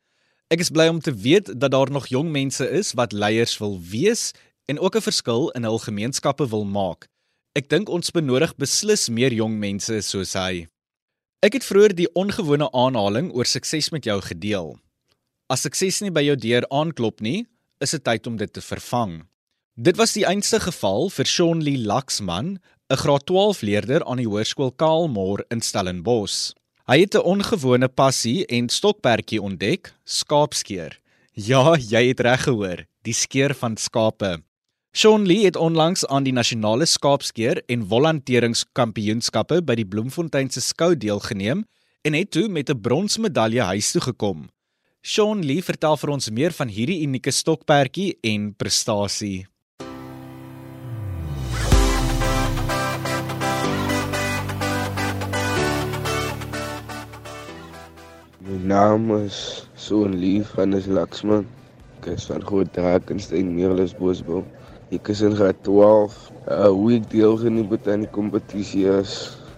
Ek 0.50 0.64
is 0.66 0.72
bly 0.74 0.88
om 0.90 1.00
te 1.00 1.14
weet 1.14 1.54
dat 1.60 1.72
daar 1.72 1.92
nog 1.92 2.10
jong 2.10 2.32
mense 2.34 2.66
is 2.66 2.92
wat 2.98 3.14
leiers 3.14 3.54
wil 3.62 3.78
wees 3.80 4.32
en 4.66 4.80
ook 4.80 4.96
'n 4.96 5.06
verskil 5.06 5.50
in 5.50 5.64
hul 5.64 5.80
gemeenskappe 5.80 6.50
wil 6.50 6.66
maak. 6.66 7.08
Ek 7.54 7.70
dink 7.70 7.90
ons 7.90 8.12
benodig 8.12 8.56
beslis 8.56 9.10
meer 9.10 9.34
jong 9.34 9.60
mense 9.60 10.02
soos 10.02 10.34
hy. 10.34 10.68
Ek 11.42 11.54
het 11.54 11.64
vroeër 11.64 11.96
die 11.96 12.14
ongewone 12.14 12.72
aanhaling 12.72 13.32
oor 13.34 13.46
sukses 13.46 13.92
met 13.92 14.04
jou 14.04 14.22
gedeel. 14.22 14.80
As 15.50 15.62
sukses 15.62 16.02
nie 16.02 16.12
by 16.12 16.22
jou 16.22 16.36
deur 16.36 16.66
aanklop 16.70 17.22
nie, 17.22 17.46
is 17.80 17.92
dit 17.92 18.04
tyd 18.04 18.28
om 18.28 18.38
dit 18.38 18.54
te 18.54 18.62
vervang. 18.62 19.28
Dit 19.76 19.98
was 19.98 20.14
die 20.14 20.26
einste 20.28 20.60
geval 20.60 21.10
vir 21.10 21.26
Shaun 21.26 21.62
Lee 21.64 21.78
Laxman, 21.78 22.60
'n 22.92 22.98
graad 22.98 23.26
12 23.26 23.62
leerder 23.62 24.04
aan 24.04 24.20
die 24.20 24.28
hoërskool 24.28 24.74
Kaalmoor 24.76 25.46
in 25.48 25.62
Stellenbosch. 25.64 26.52
Hy 26.90 27.00
het 27.00 27.16
'n 27.16 27.24
ongewone 27.24 27.88
passie 27.88 28.46
en 28.46 28.68
stokperdjie 28.70 29.42
ontdek, 29.42 29.94
skaapskeer. 30.04 31.00
Ja, 31.34 31.76
jy 31.76 32.08
het 32.08 32.20
reg 32.20 32.44
gehoor, 32.44 32.86
die 33.04 33.14
skeer 33.14 33.54
van 33.56 33.78
skape. 33.78 34.44
Shaun 34.94 35.26
Lee 35.26 35.46
het 35.46 35.56
onlangs 35.56 36.06
aan 36.08 36.24
die 36.24 36.34
nasionale 36.34 36.86
skaapskeer 36.86 37.64
en 37.68 37.88
volonteeringskampioenskappe 37.88 39.62
by 39.62 39.76
die 39.76 39.88
Bloemfontein 39.88 40.50
se 40.50 40.60
skou 40.60 40.96
deelgeneem 40.96 41.64
en 42.02 42.14
het 42.14 42.32
toe 42.32 42.50
met 42.50 42.70
'n 42.70 42.82
bronsmedalje 42.82 43.62
huis 43.62 43.92
toe 43.92 44.02
gekom. 44.02 44.50
Shaun 45.02 45.46
Lee 45.46 45.64
vertel 45.64 45.98
vir 45.98 46.10
ons 46.10 46.30
meer 46.30 46.52
van 46.52 46.68
hierdie 46.68 47.02
unieke 47.02 47.32
stokperdjie 47.32 48.18
en 48.22 48.54
prestasie. 48.56 49.48
Naam 58.72 59.10
is 59.18 59.68
Shaun 59.76 60.14
Lee 60.22 60.44
van 60.54 60.72
Laxman. 60.96 61.44
Ek 62.00 62.06
is 62.14 62.28
van 62.30 62.44
Groot 62.48 62.70
Drakensberg, 62.76 63.50
Meerlus 63.58 63.92
Bosbou. 64.00 64.46
Ek 64.96 65.10
is 65.12 65.24
in 65.28 65.36
graad 65.36 65.60
12. 65.68 66.16
Uh 66.56 66.70
hoe 66.72 66.94
ek 66.98 67.10
deelgeneem 67.12 67.74
het 67.74 67.90
aan 67.92 68.06
die 68.06 68.12
kompetisie 68.16 68.86
is, 68.94 69.16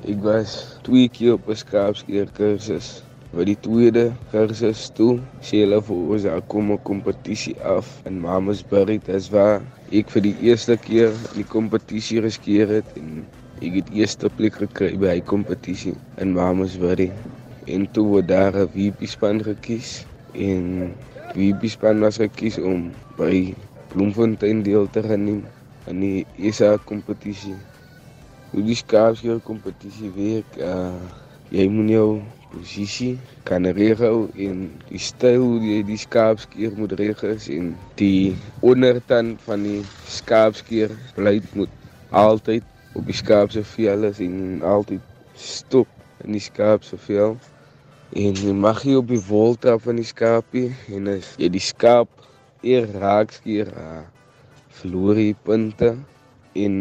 ek 0.10 0.17
was 0.25 0.55
twee 0.88 1.12
keer 1.17 1.36
op 1.36 1.51
'n 1.51 1.60
skaapskeer 1.62 2.32
kursus. 2.39 2.89
Vir 3.36 3.46
die 3.51 3.58
tweede 3.67 4.05
kursus 4.32 4.88
toe, 4.98 5.20
sê 5.46 5.62
hulle 5.62 5.82
vir 5.91 6.01
ons 6.15 6.25
daar 6.29 6.41
kom 6.55 6.74
'n 6.74 6.82
kompetisie 6.89 7.55
af 7.75 7.93
in 8.10 8.17
Mamasbury. 8.25 8.98
Dit 8.98 9.29
was 9.38 9.62
ek 9.91 10.10
vir 10.15 10.25
die 10.29 10.36
eerste 10.50 10.77
keer 10.89 11.13
die 11.38 11.46
kompetisie 11.55 12.22
geskeer 12.25 12.67
het 12.82 12.98
en 12.98 13.25
ek 13.62 13.77
het 13.84 13.93
eerste 13.93 14.34
plek 14.41 14.58
gekry 14.65 14.98
by 14.98 15.20
die 15.22 15.29
kompetisie 15.36 15.93
in 16.17 16.34
Mamasbury. 16.34 17.12
En 17.65 17.91
toe 17.91 18.05
word 18.08 18.27
daar 18.27 18.55
'n 18.55 18.70
VP 18.74 19.08
span 19.08 19.43
gekies 19.43 20.05
en 20.32 20.93
VP 21.34 21.70
span 21.70 22.00
was 22.00 22.17
gekies 22.17 22.58
om 22.58 22.91
by 23.17 23.53
Bloemfontein 23.93 24.63
deel 24.63 24.89
te 24.89 25.03
geneem 25.03 25.46
aan 25.88 26.00
die 26.00 26.25
ESA 26.38 26.77
kompetisie. 26.86 27.55
Hoe 28.51 28.63
die 28.63 28.75
skaapskeer 28.75 29.39
kompetisie 29.39 30.12
werk, 30.15 30.58
uh 30.58 30.98
jy 31.53 31.67
moet 31.70 31.89
jou 31.89 32.22
posisie 32.50 33.20
kan 33.46 33.65
regel 33.77 34.27
en 34.46 34.65
die 34.89 35.01
styl 35.01 35.41
hoe 35.41 35.60
jy 35.62 35.79
die 35.86 35.98
skaapskeer 36.01 36.74
moet 36.77 36.96
regel 36.98 37.36
en 37.58 37.75
die 38.00 38.34
onderkant 38.65 39.41
van 39.46 39.63
die 39.67 39.82
skaapskeer 40.10 40.93
bly 41.15 41.36
moet 41.53 41.70
altyd 42.10 42.63
op 42.98 43.05
die 43.05 43.17
skaap 43.17 43.53
se 43.53 43.63
vel 43.75 44.10
is 44.10 44.22
en 44.25 44.62
altyd 44.65 45.01
stop 45.38 45.89
in 46.25 46.36
die 46.38 46.43
skaap 46.43 46.86
se 46.86 46.98
vel. 47.08 47.38
En 48.13 48.36
jy 48.38 48.51
mag 48.53 48.84
nie 48.86 48.93
op 48.93 49.08
die 49.10 49.22
wol 49.25 49.55
trap 49.58 49.82
van 49.88 49.98
die 49.98 50.05
skaapie 50.05 50.67
en 50.93 51.08
as 51.15 51.32
jy 51.41 51.48
die 51.55 51.62
skaap 51.65 52.12
eer 52.62 52.86
raakskeer 53.01 53.72
uh, 53.74 54.03
verloor 54.77 55.17
hy 55.17 55.32
punte 55.48 55.89
en 56.65 56.75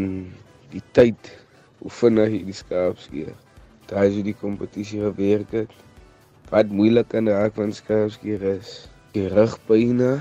die 0.75 0.83
tyd 0.93 1.31
hoe 1.81 1.95
vinnig 2.03 2.35
hy 2.35 2.43
die 2.51 2.59
skaapskeer. 2.59 3.33
Daai 3.89 4.11
is 4.11 4.19
hoe 4.19 4.27
die 4.29 4.37
kompetisie 4.43 5.01
gewerk 5.07 5.57
het. 5.57 5.73
Wat 6.53 6.69
moeilik 6.69 7.09
die 7.17 7.25
raak 7.31 7.57
van 7.57 7.73
skaapskeer 7.73 8.45
is, 8.53 8.77
die 9.17 9.25
rugpyne 9.33 10.19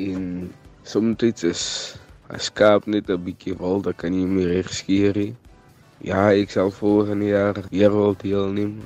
en 0.00 0.26
soms 0.88 1.44
is 1.44 1.68
'n 2.32 2.40
skaap 2.40 2.88
net 2.88 3.12
'n 3.12 3.24
bietjie 3.28 3.60
wil, 3.60 3.84
dan 3.84 3.92
kan 3.92 4.16
jy 4.16 4.24
hom 4.24 4.40
reg 4.40 4.72
skeer. 4.72 5.20
Ja, 6.00 6.32
ek 6.32 6.50
sal 6.50 6.70
volgende 6.70 7.28
jaar 7.36 7.60
weer 7.68 7.92
wil 7.92 8.16
deelneem 8.16 8.80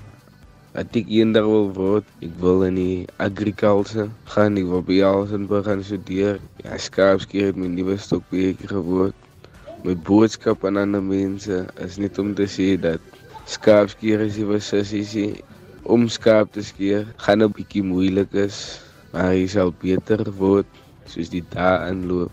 wat 0.79 0.95
ek 0.95 1.09
eendag 1.11 1.47
wil 1.51 1.73
word. 1.75 2.11
Ek 2.23 2.35
wil 2.39 2.63
in 2.69 2.77
die 2.79 3.07
agriculture 3.25 4.07
gaan. 4.31 4.59
Ek 4.61 4.69
wil 4.71 4.85
by 4.87 5.01
Alsenburg 5.09 5.67
gaan 5.67 5.83
studeer. 5.83 6.39
Ja, 6.63 6.79
skaapskeer 6.79 7.51
het 7.51 7.59
my 7.59 7.67
nuwe 7.73 7.97
stokbeker 7.99 8.71
geword. 8.77 9.17
My 9.83 9.97
boodskap 10.07 10.63
aan 10.69 10.79
ander 10.79 11.03
mense 11.03 11.65
is 11.83 11.99
net 11.99 12.19
om 12.23 12.31
te 12.39 12.47
sê 12.51 12.77
dat 12.79 13.03
skaapskeer 13.51 14.23
is 14.29 14.39
nie 14.39 14.63
sissies 14.63 15.15
om 15.89 16.07
skaap 16.13 16.53
te 16.55 16.63
skeer 16.63 17.07
gaan 17.25 17.43
'n 17.43 17.55
bietjie 17.59 17.83
moeilik 17.83 18.35
is, 18.35 18.79
maar 19.13 19.33
jy 19.35 19.47
sal 19.47 19.73
beter 19.83 20.23
word 20.39 20.67
soos 21.07 21.31
die 21.31 21.43
dae 21.55 21.79
aanloop. 21.89 22.31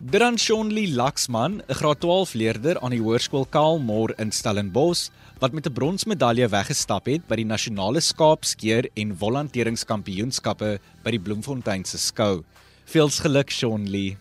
Dran 0.00 0.38
Shonley 0.38 0.88
Laxman, 0.94 1.62
'n 1.68 1.74
graad 1.74 2.00
12 2.00 2.34
leerder 2.34 2.78
aan 2.80 2.90
die 2.90 3.02
hoërskool 3.02 3.46
Kaalmoor 3.50 4.12
in 4.18 4.32
Stellenbosch, 4.32 5.10
wat 5.40 5.52
met 5.52 5.66
'n 5.66 5.72
bronsmedalje 5.72 6.48
weggestap 6.48 7.06
het 7.06 7.26
by 7.26 7.36
die 7.36 7.48
nasionale 7.48 8.00
skaapskeer 8.00 8.88
en 8.94 9.16
volonteeringskampioenskappe 9.16 10.78
by 11.02 11.10
die 11.10 11.20
Bloemfontein 11.20 11.84
se 11.84 11.98
skou. 11.98 12.44
Veels 12.84 13.18
geluk 13.20 13.50
Shonley. 13.50 14.16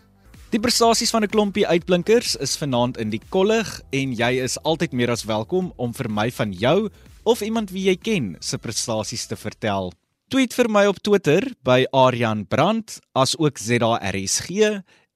Die 0.49 0.59
prestasies 0.59 1.11
van 1.11 1.23
'n 1.23 1.29
klompie 1.29 1.67
uitblinkers 1.67 2.35
is 2.35 2.57
vanaand 2.57 2.97
in 2.97 3.09
die 3.09 3.21
kollig 3.29 3.81
en 3.91 4.13
jy 4.13 4.41
is 4.43 4.57
altyd 4.63 4.93
meer 4.93 5.11
as 5.11 5.25
welkom 5.25 5.73
om 5.75 5.93
vir 5.93 6.09
my 6.09 6.31
van 6.31 6.53
jou 6.53 6.89
of 7.23 7.41
iemand 7.41 7.69
wie 7.71 7.83
jy 7.83 7.95
ken 7.95 8.35
se 8.39 8.57
prestasies 8.57 9.25
te 9.25 9.35
vertel. 9.35 9.91
Tweet 10.29 10.53
vir 10.53 10.69
my 10.69 10.85
op 10.85 10.99
Twitter 10.99 11.41
by 11.63 11.85
Aryan 11.91 12.47
Brandt 12.47 12.99
as 13.13 13.37
ook 13.37 13.57
ZARSG 13.57 14.49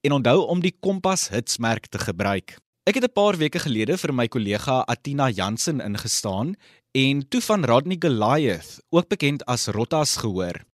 en 0.01 0.11
onthou 0.11 0.47
om 0.47 0.59
die 0.59 0.75
Kompas 0.79 1.29
hitsmerk 1.29 1.87
te 1.87 1.97
gebruik. 1.97 2.62
Ek 2.83 2.97
het 2.99 3.03
'n 3.07 3.15
paar 3.15 3.37
weke 3.39 3.59
gelede 3.63 3.95
vir 3.97 4.11
my 4.13 4.27
kollega 4.27 4.83
Atina 4.85 5.29
Jansen 5.29 5.79
ingestaan 5.79 6.55
en 6.91 7.27
toe 7.29 7.41
van 7.41 7.65
Rodney 7.65 7.95
Goliath, 7.99 8.83
ook 8.89 9.07
bekend 9.07 9.45
as 9.45 9.67
Rottas 9.67 10.17
gehoor. 10.17 10.65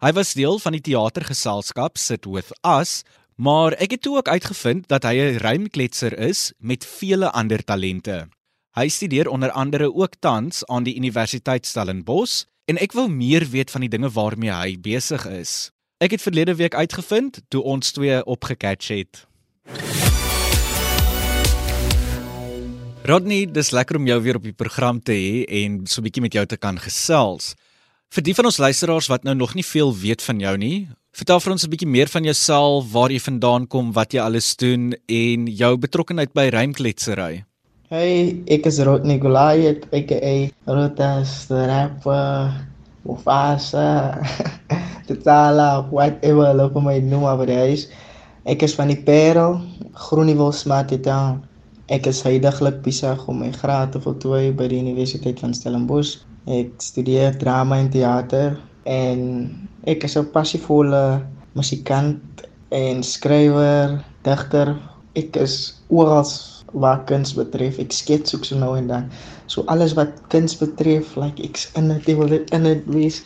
Hy 0.00 0.12
was 0.12 0.32
deel 0.32 0.58
van 0.58 0.72
die 0.72 0.80
teatergeselskap 0.80 1.98
Sit 1.98 2.24
With 2.24 2.52
Us, 2.64 3.02
maar 3.36 3.72
ek 3.72 3.90
het 3.90 4.02
toe 4.02 4.16
ook 4.16 4.28
uitgevind 4.28 4.88
dat 4.88 5.02
hy 5.02 5.14
'n 5.14 5.36
rymkletser 5.36 6.18
is 6.18 6.52
met 6.58 6.86
vele 6.86 7.30
ander 7.30 7.64
talente. 7.64 8.28
Hy 8.74 8.88
studeer 8.88 9.28
onder 9.28 9.50
andere 9.50 9.94
ook 9.94 10.14
tans 10.20 10.66
aan 10.66 10.84
die 10.84 10.96
Universiteit 10.96 11.66
Stellenbosch 11.66 12.44
en 12.64 12.78
ek 12.78 12.92
wil 12.92 13.08
meer 13.08 13.44
weet 13.44 13.70
van 13.70 13.80
die 13.80 13.90
dinge 13.90 14.10
waarmee 14.10 14.52
hy 14.52 14.80
besig 14.80 15.26
is. 15.26 15.70
Ek 16.00 16.10
het 16.10 16.22
verlede 16.22 16.54
week 16.54 16.74
uitgevind 16.74 17.40
toe 17.48 17.62
ons 17.62 17.92
twee 17.92 18.24
opgekatch 18.24 18.88
het. 18.88 19.28
Rodney, 23.08 23.46
dis 23.48 23.70
lekker 23.72 23.96
om 23.96 24.04
jou 24.04 24.18
weer 24.20 24.36
op 24.36 24.44
die 24.44 24.52
program 24.52 24.98
te 25.00 25.14
hê 25.16 25.44
en 25.62 25.86
so 25.88 26.02
'n 26.02 26.04
bietjie 26.04 26.20
met 26.20 26.34
jou 26.34 26.44
te 26.44 26.58
kan 26.58 26.76
gesels. 26.76 27.54
Vir 28.12 28.22
die 28.22 28.34
van 28.34 28.44
ons 28.44 28.58
luisteraars 28.58 29.08
wat 29.08 29.24
nou 29.24 29.34
nog 29.34 29.54
nie 29.54 29.64
veel 29.64 29.94
weet 29.96 30.20
van 30.20 30.38
jou 30.40 30.56
nie, 30.58 30.88
vertel 31.16 31.40
vir 31.40 31.52
ons 31.52 31.64
'n 31.64 31.70
bietjie 31.70 31.88
meer 31.88 32.06
van 32.06 32.24
jouself, 32.24 32.92
waar 32.92 33.10
jy 33.10 33.18
vandaan 33.18 33.66
kom, 33.66 33.92
wat 33.92 34.12
jy 34.12 34.20
alles 34.20 34.56
doen 34.56 34.92
en 35.08 35.46
jou 35.46 35.76
betrokkeheid 35.78 36.34
by 36.34 36.48
rymkletsery. 36.48 37.44
Hey, 37.88 38.42
ek 38.46 38.66
is 38.66 38.78
Rodney 38.78 39.18
Goliath, 39.18 39.88
aka 39.90 40.50
Rotas 40.66 41.46
the 41.46 41.66
rapper, 41.66 42.52
Mufasa, 43.06 44.20
T'Challa, 45.08 45.88
whatever 45.90 46.44
hulle 46.52 46.70
vir 46.74 46.82
my 46.82 46.98
noem 46.98 47.22
maar 47.22 47.38
hy 47.38 47.72
is. 47.72 47.88
Ek 48.44 48.62
is 48.62 48.74
van 48.74 48.88
die 48.88 49.02
Parel, 49.02 49.62
Groenewil 49.94 50.52
Smart 50.52 50.92
Town. 51.02 51.47
Ek 51.88 52.04
is 52.10 52.20
heidaglik 52.20 52.82
besig 52.84 53.20
om 53.32 53.38
my 53.40 53.48
graad 53.56 53.94
te 53.94 54.00
voltooi 54.04 54.50
by 54.56 54.66
die 54.68 54.80
Universiteit 54.82 55.40
van 55.40 55.54
Stellenbosch. 55.56 56.18
Ek 56.44 56.74
studeer 56.84 57.36
drama 57.40 57.78
en 57.80 57.88
teater 57.92 58.58
en 58.84 59.22
ek 59.88 60.04
is 60.04 60.16
'n 60.16 60.28
passievolle 60.34 61.22
musikant 61.56 62.44
en 62.70 63.02
skrywer, 63.02 64.04
digter. 64.22 64.76
Ek 65.16 65.36
is 65.36 65.80
oral 65.88 66.28
waar 66.72 67.04
kuns 67.08 67.32
betref. 67.32 67.78
Ek 67.78 67.92
skets 67.92 68.34
ook 68.34 68.44
so 68.44 68.56
nou 68.56 68.76
en 68.76 68.86
dan. 68.86 69.10
So 69.46 69.64
alles 69.68 69.94
wat 69.94 70.12
kuns 70.28 70.58
betref, 70.60 71.16
like 71.16 71.42
ek's 71.42 71.70
in 71.74 71.88
dit, 71.88 72.16
wil 72.16 72.28
dit 72.28 72.50
in 72.50 72.62
dit 72.62 72.84
wees 72.86 73.24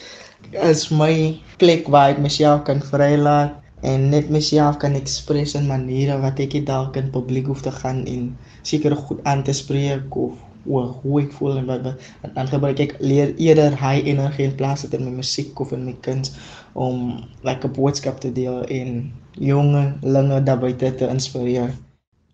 is 0.53 0.91
my 0.91 1.41
plek 1.59 1.89
waar 1.89 2.13
ek 2.13 2.21
myself 2.21 2.65
kan 2.65 2.83
vrylaat 2.83 3.62
en 3.83 4.09
net 4.13 4.31
myself 4.31 4.79
kan 4.79 4.95
express 4.95 5.57
in 5.59 5.67
maniere 5.67 6.17
wat 6.23 6.39
ek 6.43 6.55
nie 6.55 6.65
dalk 6.69 6.97
in 7.01 7.11
publiek 7.15 7.49
hoef 7.51 7.63
te 7.67 7.73
gaan 7.75 8.05
en 8.07 8.31
seker 8.63 8.95
goed 8.97 9.23
aan 9.27 9.43
te 9.43 9.55
spreek 9.59 10.17
of 10.17 10.39
oor 10.71 10.93
hoe 11.03 11.23
ek 11.25 11.33
voel 11.35 11.59
en 11.59 11.67
wat, 11.67 11.89
wat 12.23 12.35
dan 12.37 12.51
gebruik 12.51 12.83
ek 12.85 12.95
leer 13.03 13.33
eerder 13.43 13.75
high 13.81 14.07
energie 14.07 14.47
in 14.47 14.55
plaas 14.59 14.85
van 14.87 15.03
my 15.07 15.15
musiek 15.17 15.59
of 15.61 15.73
in 15.75 15.83
my 15.89 15.95
kuns 16.07 16.31
om 16.79 17.25
like 17.43 17.67
'n 17.67 17.75
boodskap 17.75 18.21
te 18.23 18.31
deel 18.33 18.63
en 18.71 19.11
jonge 19.51 19.83
linge 20.03 20.39
daarbuiten 20.43 20.97
te 20.97 21.09
inspireer. 21.09 21.75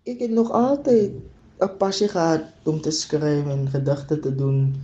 Ek 0.05 0.19
het 0.19 0.31
nog 0.31 0.51
altyd 0.51 1.17
'n 1.61 1.77
passie 1.77 2.07
gehad 2.07 2.45
om 2.65 2.81
te 2.81 2.91
skryf 2.91 3.45
en 3.49 3.69
gedigte 3.69 4.19
te 4.19 4.35
doen 4.35 4.75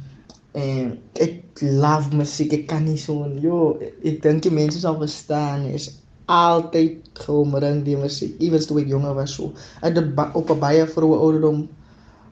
en 0.52 0.98
ek 1.14 1.62
love 1.62 2.16
musiek. 2.16 2.54
Ek 2.54 2.68
kan 2.68 2.84
nie 2.84 2.98
so, 2.98 3.30
jo, 3.40 3.78
ek 4.04 4.22
dink 4.22 4.44
die 4.44 4.52
mense 4.52 4.80
sal 4.80 4.98
verstaan 4.98 5.66
is 5.66 5.92
altyd 6.26 7.10
geomring 7.26 7.84
die 7.86 7.98
musiek. 7.98 8.36
Iewers 8.42 8.66
toe 8.66 8.80
ek 8.82 8.90
jonger 8.90 9.14
was 9.18 9.36
so. 9.38 9.52
Uit 9.82 9.98
op 10.34 10.50
'n 10.50 10.60
baie 10.60 10.86
vroeë 10.86 11.20
ouderdom 11.22 11.68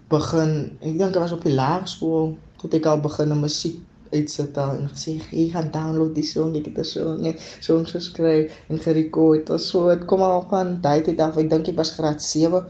begin. 0.10 0.78
Ek 0.82 0.98
dink 0.98 1.14
dit 1.14 1.22
was 1.22 1.32
op 1.32 1.44
die 1.44 1.54
laerskool 1.54 2.38
toe 2.58 2.70
ek 2.80 2.86
al 2.86 3.02
begin 3.04 3.30
met 3.30 3.42
musiek 3.42 3.80
uitsit 4.14 4.58
en 4.58 4.90
gesê 4.94 5.18
jy 5.32 5.50
gaan 5.54 5.72
download 5.74 6.14
die 6.16 6.26
song 6.26 6.56
ek 6.56 6.66
het 6.70 6.76
dit 6.76 6.86
so 6.88 7.16
net 7.18 7.42
songs 7.60 7.92
geskryf 7.92 8.52
en 8.70 8.80
gerekord. 8.80 9.48
Dit 9.48 9.62
so 9.62 9.90
dit 9.90 10.06
kom 10.06 10.22
al 10.22 10.46
van 10.50 10.82
daai 10.82 11.02
tyd 11.02 11.20
af. 11.20 11.38
Ek 11.38 11.50
dink 11.50 11.68
ek 11.68 11.78
was 11.78 11.94
graad 11.98 12.22
7. 12.22 12.64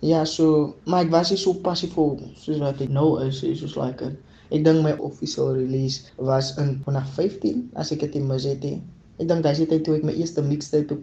Ja, 0.00 0.24
so 0.24 0.74
ek 0.86 1.10
was 1.12 1.30
nie 1.30 1.40
so 1.40 1.54
passief 1.54 1.94
soos 1.94 2.58
wat 2.58 2.80
ek 2.80 2.88
nou 2.88 3.20
is. 3.26 3.40
Soos 3.40 3.76
like. 3.76 4.12
Ek 4.50 4.64
dink 4.64 4.82
my 4.82 4.96
official 4.98 5.52
release 5.54 6.10
was 6.16 6.56
in 6.58 6.80
2015 6.86 7.70
as 7.76 7.92
ek 7.92 8.00
dit 8.00 8.24
mis 8.24 8.44
het. 8.44 8.64
He. 8.64 8.99
Ek 9.20 9.28
dink 9.28 9.44
daai 9.44 9.66
tyd 9.68 9.82
toe 9.84 9.98
ek 9.98 10.06
my 10.08 10.14
eerste 10.16 10.42
mixtape 10.42 10.96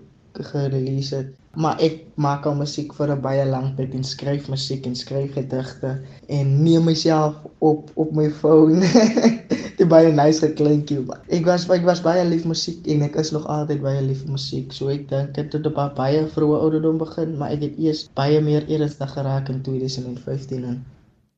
gerelease 0.43 1.15
het. 1.15 1.33
Maar 1.57 1.79
ek 1.81 2.03
maak 2.21 2.45
al 2.45 2.55
musiek 2.57 2.93
vir 2.93 3.11
'n 3.13 3.21
baie 3.21 3.45
lang 3.45 3.75
tyd 3.77 3.93
en 3.93 4.03
skryf 4.03 4.49
musiek 4.49 4.85
en 4.85 4.95
skryf 4.95 5.33
gedigte 5.33 6.01
en 6.27 6.63
neem 6.63 6.83
myself 6.85 7.35
op 7.59 7.91
op 7.95 8.11
my 8.11 8.29
foon. 8.29 8.81
Dit 9.77 9.89
baie 9.89 10.11
nice 10.11 10.41
geklinkie. 10.41 10.99
Ek 11.29 11.45
was 11.45 11.69
ek 11.69 11.85
was 11.85 12.01
baie 12.01 12.25
lief 12.25 12.45
musiek 12.45 12.85
en 12.87 13.01
ek 13.01 13.15
is 13.15 13.31
nog 13.31 13.45
altyd 13.45 13.81
baie 13.81 14.01
lief 14.01 14.25
musiek. 14.25 14.73
So 14.73 14.89
ek 14.89 15.09
dink 15.09 15.33
dit 15.33 15.53
het 15.53 15.65
op 15.65 15.95
baie 15.95 16.25
vroeë 16.25 16.61
ouderdom 16.61 16.97
begin, 16.97 17.37
maar 17.37 17.51
ek 17.51 17.61
het 17.61 17.79
eers 17.79 18.09
baie 18.13 18.41
meer 18.41 18.65
ernstig 18.69 19.13
geraak 19.13 19.49
in 19.49 19.61
2015 19.61 20.63
en 20.63 20.85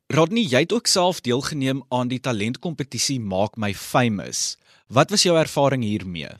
Rodney, 0.09 0.41
jy 0.41 0.63
het 0.65 0.73
ook 0.73 0.87
self 0.87 1.21
deelgeneem 1.21 1.83
aan 1.93 2.07
die 2.09 2.19
talentkompetisie 2.19 3.19
Maak 3.19 3.57
my 3.57 3.73
famous. 3.73 4.57
Wat 4.87 5.11
was 5.11 5.23
jou 5.23 5.37
ervaring 5.37 5.83
hiermee? 5.83 6.31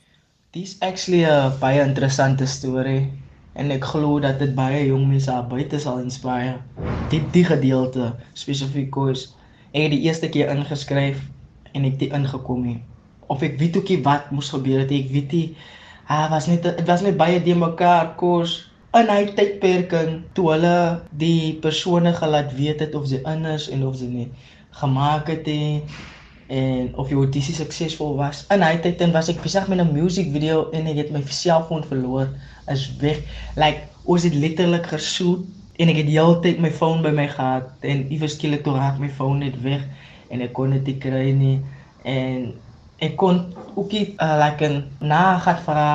Dis 0.56 0.70
actually 0.82 1.22
'n 1.24 1.52
baie 1.62 1.82
interessante 1.88 2.46
storie 2.52 3.02
en 3.54 3.68
ek 3.70 3.84
glo 3.90 4.16
dat 4.24 4.40
dit 4.42 4.54
baie 4.54 4.80
jong 4.86 5.04
mense 5.10 5.34
buite 5.50 5.78
sal 5.84 6.00
inspireer. 6.02 6.56
Die 7.12 7.20
die 7.36 7.44
gedeelte 7.50 8.08
spesifiek 8.40 8.90
kos 8.96 9.22
ek 9.70 9.84
het 9.84 9.94
die 9.94 10.00
eerste 10.08 10.30
keer 10.36 10.50
ingeskryf 10.56 11.20
en 11.72 11.86
ek 11.90 12.02
het 12.02 12.18
ingekom 12.18 12.66
nie. 12.66 12.80
Of 13.30 13.46
ek 13.46 13.60
weet 13.62 13.78
ookie 13.78 14.00
wat 14.08 14.34
moes 14.34 14.50
gebeur 14.50 14.82
het, 14.82 14.90
ek 14.90 15.14
weet 15.14 15.36
nie. 15.38 15.46
Ah, 16.08 16.26
was 16.34 16.50
net 16.50 16.66
dit 16.66 16.86
was 16.90 17.06
net 17.06 17.20
baie 17.22 17.38
de 17.46 17.54
mekaar 17.54 18.16
kos 18.18 18.58
in 18.98 19.06
hy 19.14 19.22
tydperking 19.38 20.24
toe 20.34 20.50
hulle 20.50 20.76
die 21.14 21.58
persone 21.62 22.10
gelaat 22.22 22.50
weet 22.58 22.82
het 22.82 22.98
of 22.98 23.06
sy 23.06 23.22
in 23.22 23.46
is 23.54 23.70
en 23.70 23.86
of 23.86 24.02
sy 24.02 24.10
nie 24.10 24.28
gemaak 24.82 25.30
het 25.30 25.46
nie 25.46 25.84
en 26.50 26.90
of 26.98 27.10
jy 27.10 27.16
audisie 27.16 27.54
suksesvol 27.54 28.16
was. 28.18 28.42
In 28.50 28.64
hy 28.66 28.74
tyd 28.82 28.98
dan 28.98 29.14
was 29.14 29.30
ek 29.30 29.42
besig 29.42 29.68
met 29.70 29.78
'n 29.78 29.94
music 29.94 30.32
video 30.34 30.68
en 30.74 30.86
ek 30.90 30.96
het 30.96 31.10
my 31.14 31.22
selfoon 31.26 31.84
verloor. 31.86 32.28
Is 32.68 32.90
weg. 32.98 33.22
Like 33.56 33.86
ons 34.04 34.22
het 34.22 34.34
letterlik 34.34 34.86
gesoet 34.86 35.46
en 35.80 35.88
ek 35.88 36.02
het 36.02 36.08
die 36.10 36.18
hele 36.18 36.40
tyd 36.44 36.60
my 36.60 36.70
foon 36.70 37.02
by 37.04 37.12
my 37.14 37.26
gehad 37.30 37.70
en 37.80 38.06
iewers 38.12 38.34
skielik 38.36 38.64
toe 38.64 38.74
raak 38.76 38.98
my 39.00 39.08
foon 39.08 39.38
net 39.44 39.56
weg 39.64 39.84
en 40.28 40.42
ek 40.44 40.52
kon 40.56 40.74
dit 40.76 40.90
nie 40.90 40.98
kry 41.02 41.30
nie 41.36 41.60
en 42.08 42.50
ek 43.00 43.16
kon 43.20 43.40
ook 43.74 43.94
nie 43.96 44.02
uh, 44.20 44.36
like 44.42 44.66
'n 44.66 44.82
nagat 45.00 45.62
vra 45.64 45.86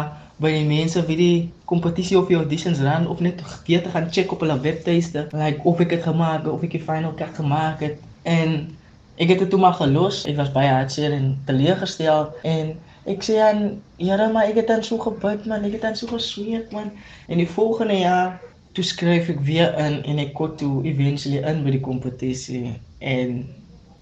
by 0.41 0.51
die 0.51 0.65
mense 0.67 1.05
wie 1.07 1.17
die 1.19 1.37
kompetisie 1.69 2.17
of 2.17 2.27
die 2.27 2.39
auditions 2.39 2.81
ran 2.81 3.07
of 3.07 3.21
net 3.21 3.41
weer 3.67 3.83
te 3.83 3.93
gaan 3.93 4.09
check 4.11 4.31
op 4.31 4.41
hulle 4.43 4.57
webtuiste 4.59 5.27
like 5.33 5.61
of 5.63 5.79
ek 5.79 5.93
dit 5.93 6.03
gemaak 6.03 6.43
het 6.43 6.51
of 6.51 6.65
ek 6.65 6.75
die 6.77 6.85
final 6.89 7.13
cut 7.19 7.37
gemaak 7.37 7.85
het 7.85 8.01
en 8.23 8.75
Ek 9.15 9.29
het 9.31 9.39
dit 9.39 9.49
toe 9.49 9.59
maar 9.59 9.77
gelos. 9.79 10.23
Ek 10.27 10.35
was 10.35 10.51
baie 10.51 10.71
hartseer 10.71 11.13
en 11.15 11.29
teleeggestel 11.47 12.33
en 12.43 12.73
ek 13.07 13.23
sê 13.23 13.39
aan 13.39 13.61
Here, 13.95 14.27
maar 14.33 14.49
ek 14.49 14.57
het 14.59 14.67
dan 14.67 14.83
so 14.83 14.99
gebid 14.99 15.45
man, 15.47 15.63
ek 15.63 15.77
het 15.77 15.85
dan 15.87 15.95
so 15.95 16.09
gesweet 16.11 16.73
man. 16.75 16.91
En 17.31 17.39
die 17.39 17.47
volgende 17.47 18.01
jaar 18.01 18.33
toe 18.75 18.83
skryf 18.83 19.29
ek 19.31 19.39
weer 19.47 19.71
in 19.79 20.01
en 20.03 20.19
ek 20.19 20.33
kom 20.35 20.51
toe 20.59 20.83
eventually 20.83 21.39
in 21.47 21.63
by 21.63 21.71
die 21.77 21.83
kompetisie 21.83 22.75
en 22.99 23.45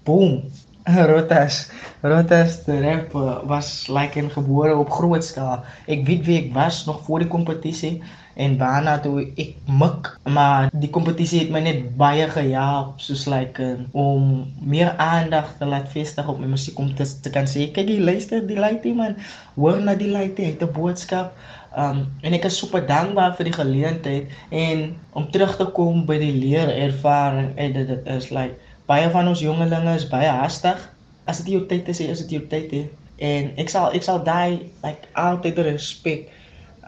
boom. 0.08 0.40
Rotas, 1.10 1.62
Rotas 2.02 2.58
die 2.66 2.80
rap 2.82 3.14
was 3.48 3.86
like 3.88 4.18
in 4.20 4.32
gebore 4.34 4.74
op 4.76 4.90
groot 4.92 5.24
skaal. 5.24 5.62
Ek 5.86 6.02
weet 6.10 6.26
wie 6.26 6.40
ek 6.42 6.50
was 6.56 6.82
nog 6.90 7.04
voor 7.06 7.22
die 7.22 7.30
kompetisie 7.30 8.00
en 8.34 8.56
waarna 8.58 8.96
toe 9.02 9.22
ek 9.38 9.54
mik 9.70 10.08
maar 10.36 10.70
die 10.82 10.90
kompetisie 10.90 11.44
het 11.44 11.52
my 11.54 11.60
net 11.62 11.84
baie 12.00 12.26
gehelp 12.30 13.02
soos 13.02 13.26
like 13.30 13.62
uh, 13.62 13.76
om 13.92 14.42
meer 14.58 14.90
aandag 15.02 15.52
te 15.58 15.68
laat 15.70 15.86
vestig 15.92 16.28
op 16.28 16.40
my 16.42 16.48
musiek 16.50 16.78
om 16.82 16.90
te, 16.98 17.06
te 17.06 17.30
kan 17.34 17.46
sê 17.50 17.68
kyk 17.74 17.92
jy 17.92 18.00
luister 18.02 18.42
die 18.46 18.58
laaite 18.58 18.94
man. 18.94 19.14
Hoor 19.54 19.78
na 19.82 19.94
die 19.98 20.10
laaite 20.10 20.42
het 20.42 20.62
'n 20.62 20.72
boodskap. 20.74 21.36
Um, 21.78 22.04
en 22.22 22.34
ek 22.34 22.44
is 22.46 22.58
super 22.58 22.82
dankbaar 22.86 23.34
vir 23.38 23.50
die 23.50 23.54
geleentheid 23.54 24.34
en 24.50 24.94
om 25.18 25.30
terug 25.30 25.56
te 25.58 25.66
kom 25.74 26.04
by 26.06 26.18
die 26.22 26.34
leer 26.34 26.70
ervaring 26.70 27.50
en 27.58 27.72
dit 27.74 27.88
dit 27.88 28.10
is 28.14 28.30
like 28.30 28.54
baie 28.86 29.08
van 29.10 29.28
ons 29.28 29.42
jongelinge 29.42 29.94
is 29.94 30.06
baie 30.06 30.28
hastig 30.30 30.78
as 31.26 31.40
dit 31.42 31.54
jou 31.54 31.64
tyd 31.66 31.88
is 31.88 32.00
is 32.00 32.22
dit 32.26 32.36
jou 32.38 32.44
tyd 32.50 32.70
hè. 32.70 32.84
En 33.18 33.50
ek 33.58 33.70
sal 33.70 33.94
ek 33.94 34.06
sal 34.06 34.22
daai 34.26 34.70
like 34.82 35.10
altyd 35.14 35.58
respek 35.66 36.30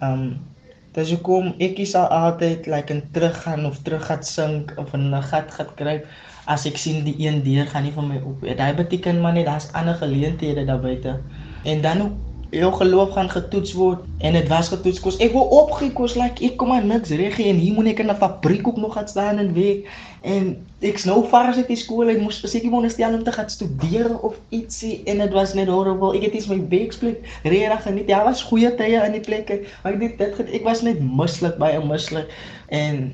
um 0.03 0.39
Dis 0.97 1.11
hoekom 1.13 1.51
ek 1.61 1.77
sal 1.85 2.07
altyd 2.09 2.67
like 2.73 2.93
in 2.95 3.03
teruggaan 3.13 3.67
of 3.69 3.83
terug 3.85 4.07
gaan 4.09 4.23
sink 4.25 4.73
of 4.81 4.95
'n 4.97 5.13
gat 5.31 5.51
gat 5.53 5.75
kry 5.77 5.97
as 6.47 6.65
ek 6.65 6.79
sien 6.79 7.05
die 7.05 7.17
een 7.27 7.43
deur 7.45 7.67
gaan 7.67 7.85
nie 7.85 7.93
van 7.93 8.09
my 8.09 8.21
op. 8.25 8.41
Dit 8.41 8.77
beteken 8.77 9.21
maar 9.21 9.33
net 9.37 9.45
daar's 9.47 9.69
ander 9.73 9.95
geleenthede 9.95 10.65
daar 10.65 10.81
buite. 10.81 11.21
En 11.65 11.83
dan 11.83 12.03
ook 12.03 12.26
jou 12.51 12.73
geloof 12.73 13.11
gaan 13.11 13.31
getoets 13.31 13.73
word 13.73 14.05
en 14.19 14.33
dit 14.33 14.49
was 14.49 14.69
getoets 14.69 15.01
kos. 15.01 15.17
Ek 15.23 15.33
wil 15.35 15.49
opgee 15.57 15.93
kos 15.93 16.15
like 16.19 16.45
ek 16.45 16.57
kom 16.61 16.71
maar 16.73 16.85
niks 16.85 17.11
reg 17.19 17.39
en 17.43 17.59
hier 17.61 17.75
moet 17.75 17.91
ek 17.93 18.03
in 18.05 18.11
'n 18.11 18.17
fabriek 18.21 18.69
ook 18.69 18.77
nog 18.77 18.93
gaan 18.95 19.09
staan 19.09 19.39
en 19.39 19.55
werk. 19.55 19.89
En 20.23 20.67
ek's 20.81 21.05
nou 21.05 21.25
vars 21.29 21.57
uit 21.57 21.67
die 21.67 21.77
skool 21.77 22.09
ek 22.09 22.21
moes 22.21 22.41
seker 22.41 22.71
moet 22.71 22.91
stel 22.91 23.15
om 23.15 23.25
te 23.25 23.33
gaan 23.33 23.51
studeer 23.51 24.19
of 24.21 24.39
ietsie 24.49 25.03
en 25.05 25.19
dit 25.19 25.33
was 25.33 25.55
net 25.55 25.69
horrible. 25.69 26.15
Ek 26.17 26.23
het 26.23 26.35
iets 26.35 26.47
my 26.47 26.61
werksplek 26.69 27.41
regtig 27.43 27.83
geniet. 27.83 28.09
Ja 28.09 28.25
was 28.25 28.43
goeie 28.43 28.75
tye 28.75 29.05
in 29.05 29.13
die 29.13 29.27
plekke 29.27 29.67
maar 29.83 29.93
ek 29.93 30.01
dit 30.01 30.19
dit 30.19 30.53
ek 30.61 30.65
was 30.65 30.83
net 30.83 31.01
mislik 31.01 31.57
baie 31.59 31.81
mislik. 31.85 32.29
En 32.69 33.13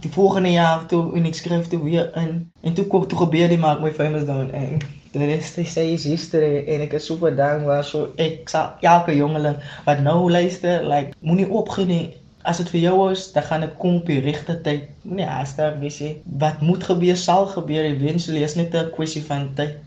die 0.00 0.10
volgende 0.12 0.50
jaar 0.50 0.86
toe 0.86 1.14
en 1.16 1.24
ek 1.24 1.34
skryf 1.34 1.68
toe 1.68 1.82
weer 1.82 2.10
in 2.20 2.50
en 2.60 2.74
toe 2.74 2.86
kom 2.86 3.06
toe 3.08 3.18
gebeur 3.18 3.48
die 3.48 3.58
maak 3.58 3.80
my 3.80 3.92
famous 3.92 4.24
down 4.24 4.50
en 4.50 4.78
rest 5.22 5.58
is 5.58 5.76
is 5.76 6.04
history 6.04 6.64
en 6.66 6.80
ek 6.80 6.96
is 6.98 7.06
super 7.06 7.30
dankbaar 7.30 7.84
so 7.84 8.10
ek 8.18 8.48
sal 8.48 8.74
elke 8.82 9.14
jongeling 9.14 9.56
wat 9.86 10.02
nou 10.02 10.30
luister 10.30 10.82
like 10.82 11.14
moenie 11.20 11.48
opgee 11.48 11.86
nie 11.86 12.04
As 12.44 12.58
dit 12.60 12.68
vir 12.74 12.80
jou 12.82 12.96
is, 13.08 13.30
dan 13.32 13.46
gaan 13.48 13.62
dit 13.64 13.70
kom 13.80 13.94
op 14.02 14.08
die 14.10 14.18
regte 14.20 14.58
tyd. 14.60 14.90
As 15.24 15.54
daar 15.56 15.78
wees 15.80 15.96
jy, 15.96 16.10
wat 16.42 16.60
moet 16.60 16.82
gebeur 16.84 17.16
sal 17.16 17.46
gebeur 17.48 17.86
eventually, 17.88 18.42
is 18.44 18.52
net 18.54 18.74
'n 18.76 18.90
kwessie 18.92 19.24
van 19.24 19.48
tyd. 19.56 19.80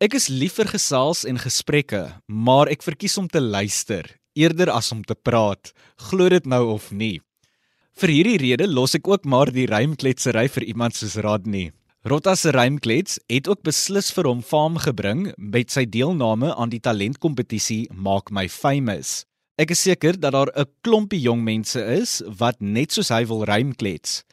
Ek 0.00 0.14
is 0.16 0.28
lief 0.32 0.56
vir 0.56 0.72
gesels 0.72 1.26
en 1.28 1.36
gesprekke, 1.36 2.16
maar 2.32 2.72
ek 2.72 2.80
verkies 2.80 3.18
om 3.20 3.28
te 3.28 3.40
luister 3.40 4.08
eerder 4.34 4.70
as 4.70 4.92
om 4.92 5.02
te 5.04 5.14
praat. 5.14 5.72
Glo 6.08 6.28
dit 6.28 6.46
nou 6.46 6.72
of 6.72 6.90
nie. 6.90 7.20
Vir 8.00 8.08
hierdie 8.08 8.38
rede 8.40 8.68
los 8.70 8.94
ek 8.96 9.08
ook 9.08 9.26
maar 9.28 9.50
die 9.52 9.66
rymkletsery 9.68 10.46
vir 10.48 10.64
iemand 10.64 10.96
soos 10.96 11.18
Rodney. 11.20 11.72
Rotta 12.02 12.32
se 12.34 12.48
rymklets 12.50 13.18
het 13.28 13.48
ook 13.48 13.60
beslis 13.60 14.06
vir 14.16 14.24
hom 14.24 14.38
faam 14.40 14.78
gebring 14.80 15.26
met 15.36 15.68
sy 15.68 15.82
deelname 15.84 16.48
aan 16.56 16.70
die 16.72 16.80
talentkompetisie 16.80 17.90
Maak 17.92 18.30
my 18.32 18.46
famous. 18.48 19.26
Ek 19.60 19.74
is 19.74 19.82
seker 19.84 20.16
dat 20.16 20.32
daar 20.32 20.48
'n 20.56 20.64
klompie 20.80 21.20
jong 21.20 21.44
mense 21.44 21.76
is 21.76 22.22
wat 22.24 22.56
net 22.60 22.92
soos 22.92 23.10
hy 23.10 23.26
wil 23.26 23.44
rymklets. 23.44 24.24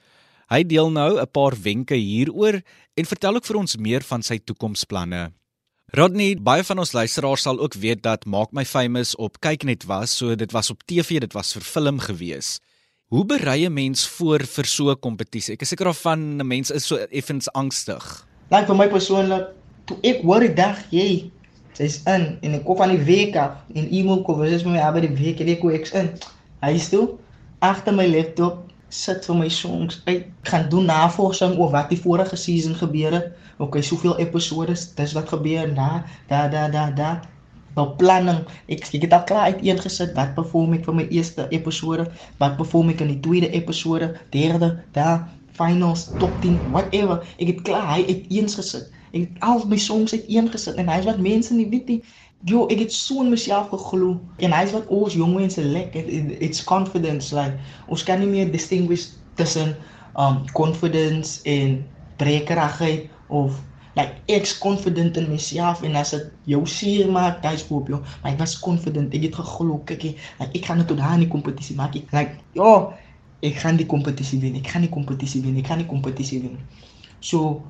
Hy 0.50 0.64
deel 0.64 0.90
nou 0.92 1.20
'n 1.20 1.28
paar 1.28 1.56
wenke 1.62 1.96
hieroor 1.96 2.62
en 2.96 3.06
vertel 3.06 3.36
ook 3.36 3.46
vir 3.46 3.58
ons 3.58 3.78
meer 3.78 4.02
van 4.02 4.24
sy 4.24 4.40
toekomsplanne. 4.40 5.34
Rodney, 5.92 6.36
baie 6.36 6.64
van 6.64 6.80
ons 6.80 6.94
luisteraars 6.94 7.42
sal 7.42 7.60
ook 7.60 7.74
weet 7.74 8.02
dat 8.02 8.26
Maak 8.26 8.54
my 8.54 8.64
famous 8.66 9.16
op 9.16 9.42
kyknet 9.42 9.84
was, 9.84 10.18
so 10.18 10.36
dit 10.36 10.52
was 10.52 10.70
op 10.70 10.84
TV, 10.86 11.20
dit 11.20 11.34
was 11.34 11.52
vir 11.54 11.62
film 11.62 12.00
gewees. 12.00 12.60
Hoe 13.08 13.24
berei 13.24 13.64
'n 13.66 13.74
mens 13.74 14.08
voor 14.08 14.44
vir 14.44 14.66
so 14.66 14.92
'n 14.92 15.00
kompetisie? 15.00 15.54
Ek 15.54 15.62
is 15.62 15.70
seker 15.70 15.88
of 15.88 16.02
van 16.02 16.20
'n 16.42 16.48
mens 16.48 16.72
is 16.72 16.88
so 16.88 16.96
effens 16.96 17.48
angstig. 17.52 18.28
Like 18.52 18.66
vir 18.66 18.76
my 18.76 18.88
persoonlik, 18.88 19.48
toe 19.86 19.98
ek 20.04 20.22
hoor 20.22 20.40
die 20.40 20.54
dag 20.54 20.78
jy 20.92 21.32
sy's 21.74 22.04
in 22.04 22.38
en 22.42 22.54
ek 22.54 22.66
kom 22.66 22.76
van 22.78 22.90
die 22.90 23.06
week 23.06 23.36
af 23.36 23.64
en 23.74 23.88
iemand 23.88 24.26
kom 24.26 24.36
vir 24.36 24.60
my 24.66 24.76
maar 24.76 25.02
die 25.02 25.16
week 25.24 25.40
en 25.40 25.48
ek 25.48 25.60
kom 25.60 25.70
ek's 25.70 25.92
in. 25.92 26.10
Hy 26.62 26.74
is 26.74 26.90
toe 26.90 27.16
agter 27.60 27.94
my 27.94 28.08
laptop 28.08 28.68
sit 28.90 29.26
vir 29.26 29.36
my 29.36 29.50
songs 29.50 30.02
uit 30.06 30.26
gaan 30.44 30.70
doen 30.70 30.86
navorsing 30.86 31.58
oor 31.58 31.72
wat 31.72 31.90
die 31.90 32.02
vorige 32.02 32.36
season 32.36 32.76
gebeur 32.76 33.12
het. 33.12 33.32
Okay, 33.58 33.82
soveel 33.82 34.20
episode, 34.20 34.76
dis 34.96 35.14
wat 35.14 35.30
gebeur 35.30 35.72
na 35.72 36.04
da 36.28 36.48
da 36.48 36.68
da 36.68 36.92
da 36.92 37.22
beplanning. 37.78 38.44
Ek 38.68 38.86
ek 38.92 39.08
het 39.08 39.16
al 39.16 39.26
klaar 39.30 39.54
uiteengesit 39.54 40.14
wat 40.18 40.36
perform 40.38 40.76
ek 40.78 40.86
vir 40.88 40.98
my 41.00 41.08
eerste 41.14 41.48
episode, 41.56 42.08
wat 42.42 42.58
perform 42.60 42.92
ek 42.94 43.04
in 43.06 43.14
die 43.16 43.22
tweede 43.26 43.52
episode, 43.58 44.14
derde, 44.36 44.74
daar 44.98 45.28
finals, 45.58 46.08
top 46.22 46.42
10, 46.44 46.62
whatever. 46.74 47.24
Ek 47.42 47.52
het 47.54 47.66
klaar 47.68 47.90
hy 47.96 48.04
uiteengesit. 48.08 48.90
Ek 49.14 49.26
het 49.26 49.44
al 49.46 49.64
my 49.72 49.80
songs 49.82 50.14
uiteengesit 50.14 50.78
en 50.78 50.90
hy's 50.92 51.08
wat 51.10 51.22
mense 51.24 51.54
nie 51.56 51.68
weet 51.72 51.92
nie. 51.94 52.00
Yo, 52.46 52.68
ek 52.70 52.84
het 52.86 52.94
so 52.94 53.24
in 53.24 53.32
myself 53.34 53.72
geglo 53.74 54.18
en 54.46 54.54
hy's 54.54 54.74
wat 54.76 54.90
ons 54.94 55.16
jong 55.18 55.34
mense 55.38 55.64
lek. 55.64 55.96
It, 55.98 56.10
it, 56.14 56.36
it's 56.50 56.64
confidence 56.64 57.34
like 57.34 57.58
ons 57.90 58.06
kan 58.06 58.22
nie 58.22 58.30
meer 58.30 58.52
distinguish 58.54 59.10
tussen 59.40 59.76
um 60.18 60.44
confidence 60.58 61.42
en 61.46 61.82
brekerigheid 62.22 63.10
of 63.28 63.58
like 63.98 64.22
ek's 64.30 64.54
confident 64.62 65.18
in 65.18 65.30
myself 65.30 65.82
en 65.82 65.96
as 65.98 66.14
dit 66.14 66.28
jou 66.54 66.62
seer 66.70 67.10
maak, 67.12 67.42
daai 67.42 67.58
skoop 67.58 67.90
jou. 67.90 68.00
Maar 68.22 68.36
ek 68.36 68.42
was 68.44 68.54
confident. 68.62 69.14
Ek 69.18 69.26
het 69.26 69.40
geglo, 69.40 69.80
kyk 69.90 70.06
like, 70.12 70.52
ek 70.52 70.68
gaan 70.70 70.82
net 70.82 70.90
tot 70.92 71.02
daar 71.02 71.16
in 71.18 71.26
die 71.26 71.32
kompetisie 71.32 71.78
maak. 71.80 71.98
Ek 71.98 72.14
like, 72.14 72.38
ja, 72.58 72.74
ek 73.46 73.58
gaan 73.64 73.80
die 73.82 73.88
kompetisie 73.90 74.40
wen. 74.44 74.60
Ek 74.60 74.70
gaan 74.74 74.86
die 74.86 74.94
kompetisie 74.94 75.42
wen. 75.46 75.58
Ek 75.62 75.72
gaan 75.72 75.82
die 75.82 75.90
kompetisie 75.90 76.44
wen. 76.46 76.60
So 77.26 77.64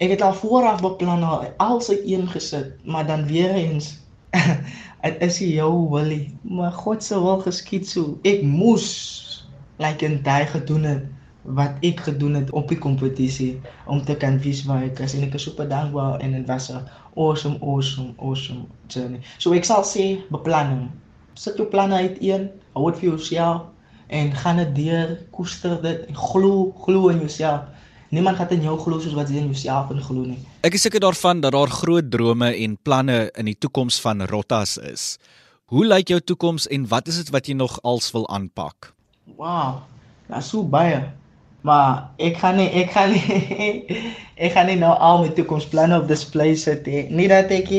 ek 0.00 0.16
het 0.16 0.24
al 0.26 0.34
vooraf 0.34 0.80
beplan 0.82 1.22
al 1.22 1.44
als 1.62 1.92
ek 1.92 2.02
een 2.08 2.26
gesit, 2.32 2.72
maar 2.88 3.06
dan 3.06 3.28
weer 3.28 3.52
eens 3.54 3.94
dit 5.04 5.20
is 5.22 5.38
jou 5.44 5.70
wilie. 5.92 6.32
Maar 6.48 6.72
God 6.72 7.04
se 7.04 7.20
wil 7.20 7.44
geskied 7.44 7.86
so. 7.88 8.16
Ek 8.26 8.42
moes 8.42 8.88
like 9.82 10.06
in 10.06 10.22
daai 10.24 10.46
gedoen 10.48 10.88
het 10.88 11.04
wat 11.44 11.76
ek 11.84 12.00
gedoen 12.00 12.34
het 12.40 12.50
op 12.50 12.68
die 12.72 12.78
kompetisie 12.80 13.60
om 13.86 14.00
te 14.04 14.16
kan 14.16 14.38
wys 14.40 14.62
waar 14.64 14.82
ek 14.86 15.02
is 15.04 15.14
en 15.14 15.26
ek 15.26 15.36
is 15.36 15.44
super 15.44 15.68
dankbaar 15.68 16.20
en 16.24 16.32
dit 16.32 16.46
was 16.48 16.70
'n 16.72 16.80
awesome 17.16 17.58
awesome 17.60 18.14
awesome 18.18 18.64
journey. 18.88 19.20
So 19.38 19.52
ek 19.52 19.64
sal 19.64 19.84
sê 19.84 20.20
beplanning. 20.30 20.90
Sit 21.34 21.56
jou 21.56 21.66
planne 21.66 21.94
uiteen, 21.94 22.50
hou 22.72 22.90
dit 22.90 23.00
vir 23.00 23.08
jouself 23.10 23.62
en 24.08 24.32
gaan 24.32 24.56
dit 24.56 24.74
deur, 24.74 25.18
koester 25.30 25.82
dit 25.82 26.06
en 26.08 26.16
glo 26.16 26.72
glo 26.84 27.08
in 27.08 27.18
jouself. 27.18 27.60
Niemand 28.08 28.36
gaan 28.36 28.48
in 28.48 28.62
jou 28.62 28.78
glo 28.78 29.00
soos 29.00 29.14
wat 29.14 29.28
jy 29.28 29.36
in 29.36 29.50
jouself 29.50 29.90
in 29.90 30.00
glo 30.00 30.24
nie. 30.24 30.38
Ek 30.62 30.74
is 30.74 30.82
seker 30.82 31.00
daarvan 31.00 31.40
dat 31.40 31.52
daar 31.52 31.68
groot 31.68 32.10
drome 32.10 32.54
en 32.54 32.76
planne 32.82 33.30
in 33.34 33.44
die 33.44 33.58
toekoms 33.58 34.00
van 34.00 34.22
Rottas 34.22 34.78
is. 34.78 35.18
Hoe 35.72 35.86
lyk 35.86 36.08
jou 36.08 36.20
toekoms 36.20 36.68
en 36.68 36.88
wat 36.88 37.08
is 37.08 37.16
dit 37.16 37.30
wat 37.34 37.46
jy 37.46 37.54
nog 37.54 37.78
als 37.82 38.12
wil 38.12 38.28
aanpak? 38.28 38.92
Wow, 39.36 39.82
daar's 40.28 40.48
so 40.48 40.62
baie. 40.62 41.10
Maar 41.64 42.10
ek 42.20 42.36
gaan 42.42 42.58
nie 42.60 42.68
ek 42.76 42.90
gaan 42.92 43.14
nie 43.14 43.36
ek 44.44 44.52
gaan 44.52 44.68
nie 44.68 44.76
nou 44.76 44.92
al 45.00 45.22
my 45.22 45.30
toekomsplanne 45.32 45.96
op 45.96 46.10
display 46.10 46.52
sit 46.60 46.84
nie. 46.84 47.06
Nie 47.08 47.28
dat 47.32 47.52
ek 47.56 47.70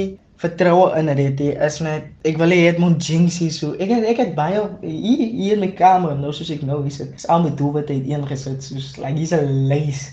vertroue 0.42 0.90
in 0.98 1.12
dit 1.14 1.44
nie. 1.44 1.52
Is 1.68 1.78
net 1.86 2.08
ek 2.26 2.40
wil 2.42 2.54
hê 2.56 2.64
dit 2.66 2.82
moet 2.82 2.98
jinxie 2.98 3.52
so. 3.54 3.76
Ek 3.78 3.94
het, 3.94 4.08
ek 4.10 4.24
het 4.24 4.34
baie 4.38 4.64
hier 4.82 5.22
hier 5.22 5.54
in 5.60 5.62
my 5.62 5.70
kamer 5.78 6.18
nou 6.18 6.34
soos 6.34 6.50
ek 6.56 6.66
nou 6.66 6.82
is. 6.90 6.98
Dit 7.04 7.14
is 7.14 7.30
al 7.30 7.46
my 7.46 7.54
doelwitte 7.60 7.94
het 7.94 8.10
ingesit 8.10 8.66
soos 8.66 8.96
like 8.98 9.20
hier's 9.20 9.36
'n 9.38 9.70
lys. 9.70 10.08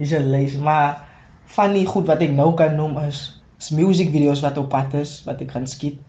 Hier's 0.00 0.16
'n 0.16 0.32
lys, 0.32 0.56
maar 0.56 1.04
van 1.52 1.76
die 1.76 1.84
goed 1.86 2.08
wat 2.08 2.24
ek 2.24 2.32
nou 2.32 2.54
kan 2.56 2.76
noem 2.76 2.96
is 3.04 3.36
is 3.60 3.68
musiekvideo's 3.76 4.40
wat 4.40 4.56
op 4.56 4.72
pad 4.72 4.94
is 4.96 5.20
wat 5.28 5.44
ek 5.44 5.52
gaan 5.52 5.68
skiet. 5.68 6.00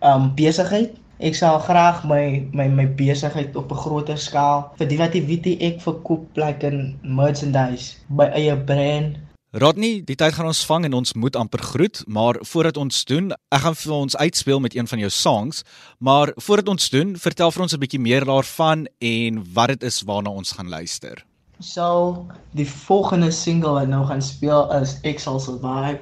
Um 0.00 0.32
besigheid 0.32 0.96
Ek 1.16 1.32
sal 1.32 1.56
graag 1.64 2.02
my 2.04 2.44
my 2.52 2.66
my 2.68 2.84
besigheid 2.92 3.56
op 3.56 3.72
'n 3.72 3.80
groter 3.80 4.18
skaal 4.20 4.68
vir 4.76 4.88
die 4.88 4.98
wat 5.00 5.14
jy 5.14 5.22
weet 5.24 5.46
ek 5.62 5.80
verkoop 5.80 6.36
like 6.36 6.62
in 6.66 6.98
merchandise 7.02 7.96
by 8.08 8.28
eie 8.36 8.56
brand. 8.56 9.16
Rodney, 9.52 10.02
die 10.04 10.16
tyd 10.16 10.34
gaan 10.34 10.46
ons 10.46 10.66
vang 10.66 10.84
en 10.84 10.92
ons 10.92 11.14
moet 11.14 11.36
amper 11.36 11.62
groet, 11.62 12.04
maar 12.06 12.36
voordat 12.42 12.76
ons 12.76 13.04
doen, 13.04 13.32
ek 13.48 13.60
gaan 13.60 13.74
vir 13.74 13.92
ons 13.92 14.16
uitspeel 14.16 14.60
met 14.60 14.76
een 14.76 14.86
van 14.86 14.98
jou 14.98 15.10
songs, 15.10 15.64
maar 15.98 16.32
voordat 16.36 16.68
ons 16.68 16.90
doen, 16.90 17.16
vertel 17.16 17.50
vir 17.50 17.62
ons 17.62 17.72
'n 17.72 17.80
bietjie 17.80 18.00
meer 18.00 18.24
daarvan 18.24 18.86
en 19.00 19.44
wat 19.54 19.68
dit 19.68 19.82
is 19.82 20.02
waarna 20.02 20.30
ons 20.30 20.52
gaan 20.52 20.68
luister. 20.68 21.24
So, 21.60 22.26
die 22.52 22.68
volgende 22.68 23.30
single 23.30 23.72
wat 23.72 23.88
nou 23.88 24.04
gaan 24.04 24.22
speel 24.22 24.72
is 24.82 25.00
Ek 25.02 25.18
sal 25.18 25.40
survive 25.40 26.00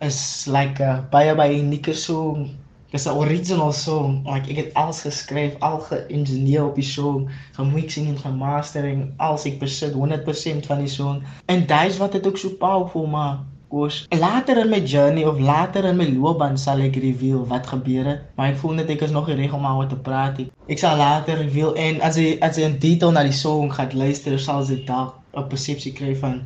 is 0.00 0.46
like 0.46 0.82
'n 0.82 1.06
baie 1.10 1.34
baie 1.34 1.62
unieke 1.62 1.94
song 1.94 2.58
Dis 2.90 3.04
'n 3.06 3.18
original 3.20 3.72
song. 3.72 4.24
Like 4.24 4.48
ek 4.50 4.56
het 4.56 4.74
alles 4.74 5.00
geskryf, 5.04 5.56
al 5.60 5.80
geïngineer 5.80 6.64
op 6.64 6.74
die 6.74 6.84
song, 6.84 7.28
gemixing 7.52 8.06
en 8.08 8.18
gemastering, 8.18 9.12
als 9.16 9.44
ek 9.44 9.58
besit 9.60 9.92
100% 9.92 10.66
van 10.66 10.78
die 10.80 10.88
song. 10.88 11.22
En 11.52 11.66
dis 11.66 11.98
wat 12.00 12.12
dit 12.12 12.26
ook 12.26 12.38
so 12.38 12.48
powerful 12.48 13.06
maak. 13.06 13.44
Koos. 13.68 14.06
Later 14.08 14.56
in 14.56 14.70
my 14.70 14.80
journey 14.80 15.24
of 15.24 15.40
later 15.40 15.84
in 15.84 15.96
my 16.00 16.06
loopbaan 16.08 16.56
sal 16.56 16.80
ek 16.80 16.96
reveal 16.96 17.44
wat 17.46 17.66
gebeur 17.68 18.06
het, 18.08 18.22
maar 18.34 18.54
ek 18.54 18.56
voel 18.62 18.78
net 18.78 18.88
ek 18.94 19.04
is 19.04 19.12
nog 19.12 19.28
reg 19.28 19.52
om 19.52 19.66
oor 19.68 19.86
te 19.90 19.96
praat. 20.08 20.40
Ek 20.72 20.80
sal 20.80 20.96
later 20.96 21.36
reveal 21.36 21.74
en 21.76 22.00
as 22.00 22.16
jy 22.16 22.38
as 22.40 22.56
jy 22.56 22.64
in 22.70 22.78
detail 22.80 23.12
na 23.12 23.26
die 23.28 23.36
song 23.36 23.68
gaan 23.68 23.92
luister, 23.92 24.40
sal 24.40 24.64
jy 24.64 24.80
dalk 24.88 25.20
'n 25.36 25.44
persepsie 25.52 25.92
kry 25.92 26.16
van 26.16 26.40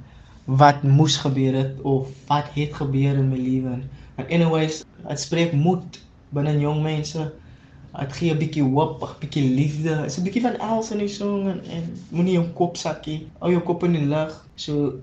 wat 0.47 0.83
moes 0.83 1.17
gebeur 1.23 1.55
het 1.55 1.79
of 1.87 2.11
wat 2.27 2.51
het 2.59 2.75
gebeur 2.75 3.15
in 3.15 3.31
my 3.31 3.39
lewe. 3.39 3.79
But 4.17 4.27
anyways, 4.27 4.83
dit 5.09 5.21
spreek 5.21 5.55
moed 5.55 6.03
binne 6.35 6.59
jong 6.61 6.83
mense. 6.83 7.31
Dit 7.93 8.13
gee 8.17 8.33
'n 8.33 8.39
bietjie 8.39 8.65
hoop, 8.65 9.03
'n 9.03 9.19
bietjie 9.21 9.45
liefde. 9.55 9.97
Dit's 10.03 10.19
'n 10.19 10.25
bietjie 10.25 10.43
van 10.43 10.59
els 10.59 10.91
in 10.91 10.99
die 10.99 11.09
song 11.09 11.49
en, 11.49 11.61
en 11.71 11.85
moenie 12.11 12.39
jou 12.39 12.47
kop 12.57 12.77
sakkie. 12.77 13.27
Hou 13.41 13.51
jou 13.51 13.63
kop 13.63 13.85
in 13.85 13.93
die 13.93 14.07
lug. 14.07 14.33
So 14.57 14.95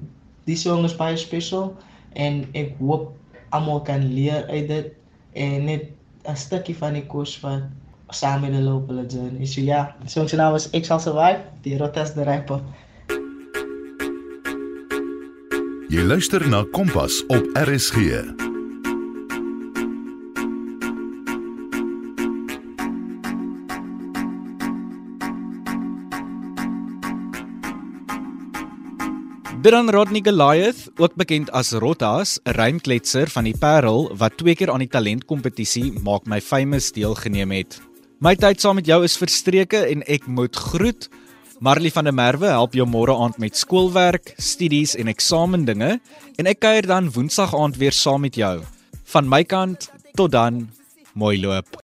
die 0.46 0.56
song 0.56 0.86
is 0.86 0.96
baie 0.96 1.18
spesiaal 1.18 1.74
en 2.13 2.46
ek 2.54 2.74
hoop 2.80 3.13
almal 3.50 3.82
kan 3.82 4.13
leer 4.13 4.46
uit 4.50 4.68
dit 4.68 4.92
en 5.34 5.65
net 5.65 5.92
'n 6.26 6.36
stukkie 6.36 6.76
van 6.76 6.94
die 6.94 7.06
kos 7.06 7.39
wat 7.42 7.62
saam 8.10 8.42
met 8.42 8.52
die 8.52 8.62
loop 8.62 8.88
hulle 8.88 9.06
doen. 9.06 9.38
Is 9.39 9.54
so 9.54 9.62
ja, 9.62 9.96
die 10.02 10.10
song 10.10 10.28
se 10.28 10.36
naam 10.36 10.56
is 10.56 10.70
Ek 10.74 10.86
sal 10.86 11.00
survive, 11.00 11.42
die 11.62 11.78
Rotas 11.78 12.13
the 12.13 12.24
Rapper. 12.24 12.62
Jy 15.89 16.06
luister 16.06 16.50
na 16.50 16.63
Kompas 16.72 17.24
op 17.34 17.50
RSG. 17.58 18.49
Dran 29.60 29.89
Rodney 29.89 30.22
Goliath, 30.24 30.88
ook 30.95 31.17
bekend 31.19 31.50
as 31.52 31.72
Rottas, 31.72 32.39
'n 32.45 32.56
rymkletser 32.56 33.28
van 33.28 33.43
die 33.43 33.58
Parel 33.58 34.08
wat 34.15 34.38
twee 34.38 34.56
keer 34.56 34.72
aan 34.72 34.80
die 34.80 34.88
talentkompetisie 34.88 35.91
Maak 36.00 36.26
My 36.26 36.39
Famous 36.41 36.91
deelgeneem 36.91 37.52
het. 37.52 37.82
My 38.19 38.36
tyd 38.36 38.62
saam 38.62 38.76
met 38.76 38.86
jou 38.86 39.04
is 39.04 39.17
verstreke 39.17 39.78
en 39.78 40.02
ek 40.08 40.28
moet 40.28 40.56
groet. 40.56 41.10
Marley 41.60 41.91
van 41.91 42.04
der 42.04 42.13
Merwe 42.13 42.48
help 42.48 42.74
jou 42.74 42.88
môre 42.88 43.12
aand 43.12 43.38
met 43.38 43.58
skoolwerk, 43.58 44.34
studies 44.38 44.95
en 44.95 45.08
eksamendinge 45.08 46.00
en 46.38 46.45
ek 46.45 46.60
kuier 46.60 46.88
dan 46.88 47.12
woensdag 47.12 47.54
aand 47.54 47.78
weer 47.78 47.91
saam 47.91 48.22
met 48.22 48.36
jou. 48.36 48.62
Van 49.04 49.28
my 49.28 49.43
kant 49.43 49.91
tot 50.15 50.32
dan, 50.32 50.69
mooi 51.13 51.41
loop. 51.41 51.84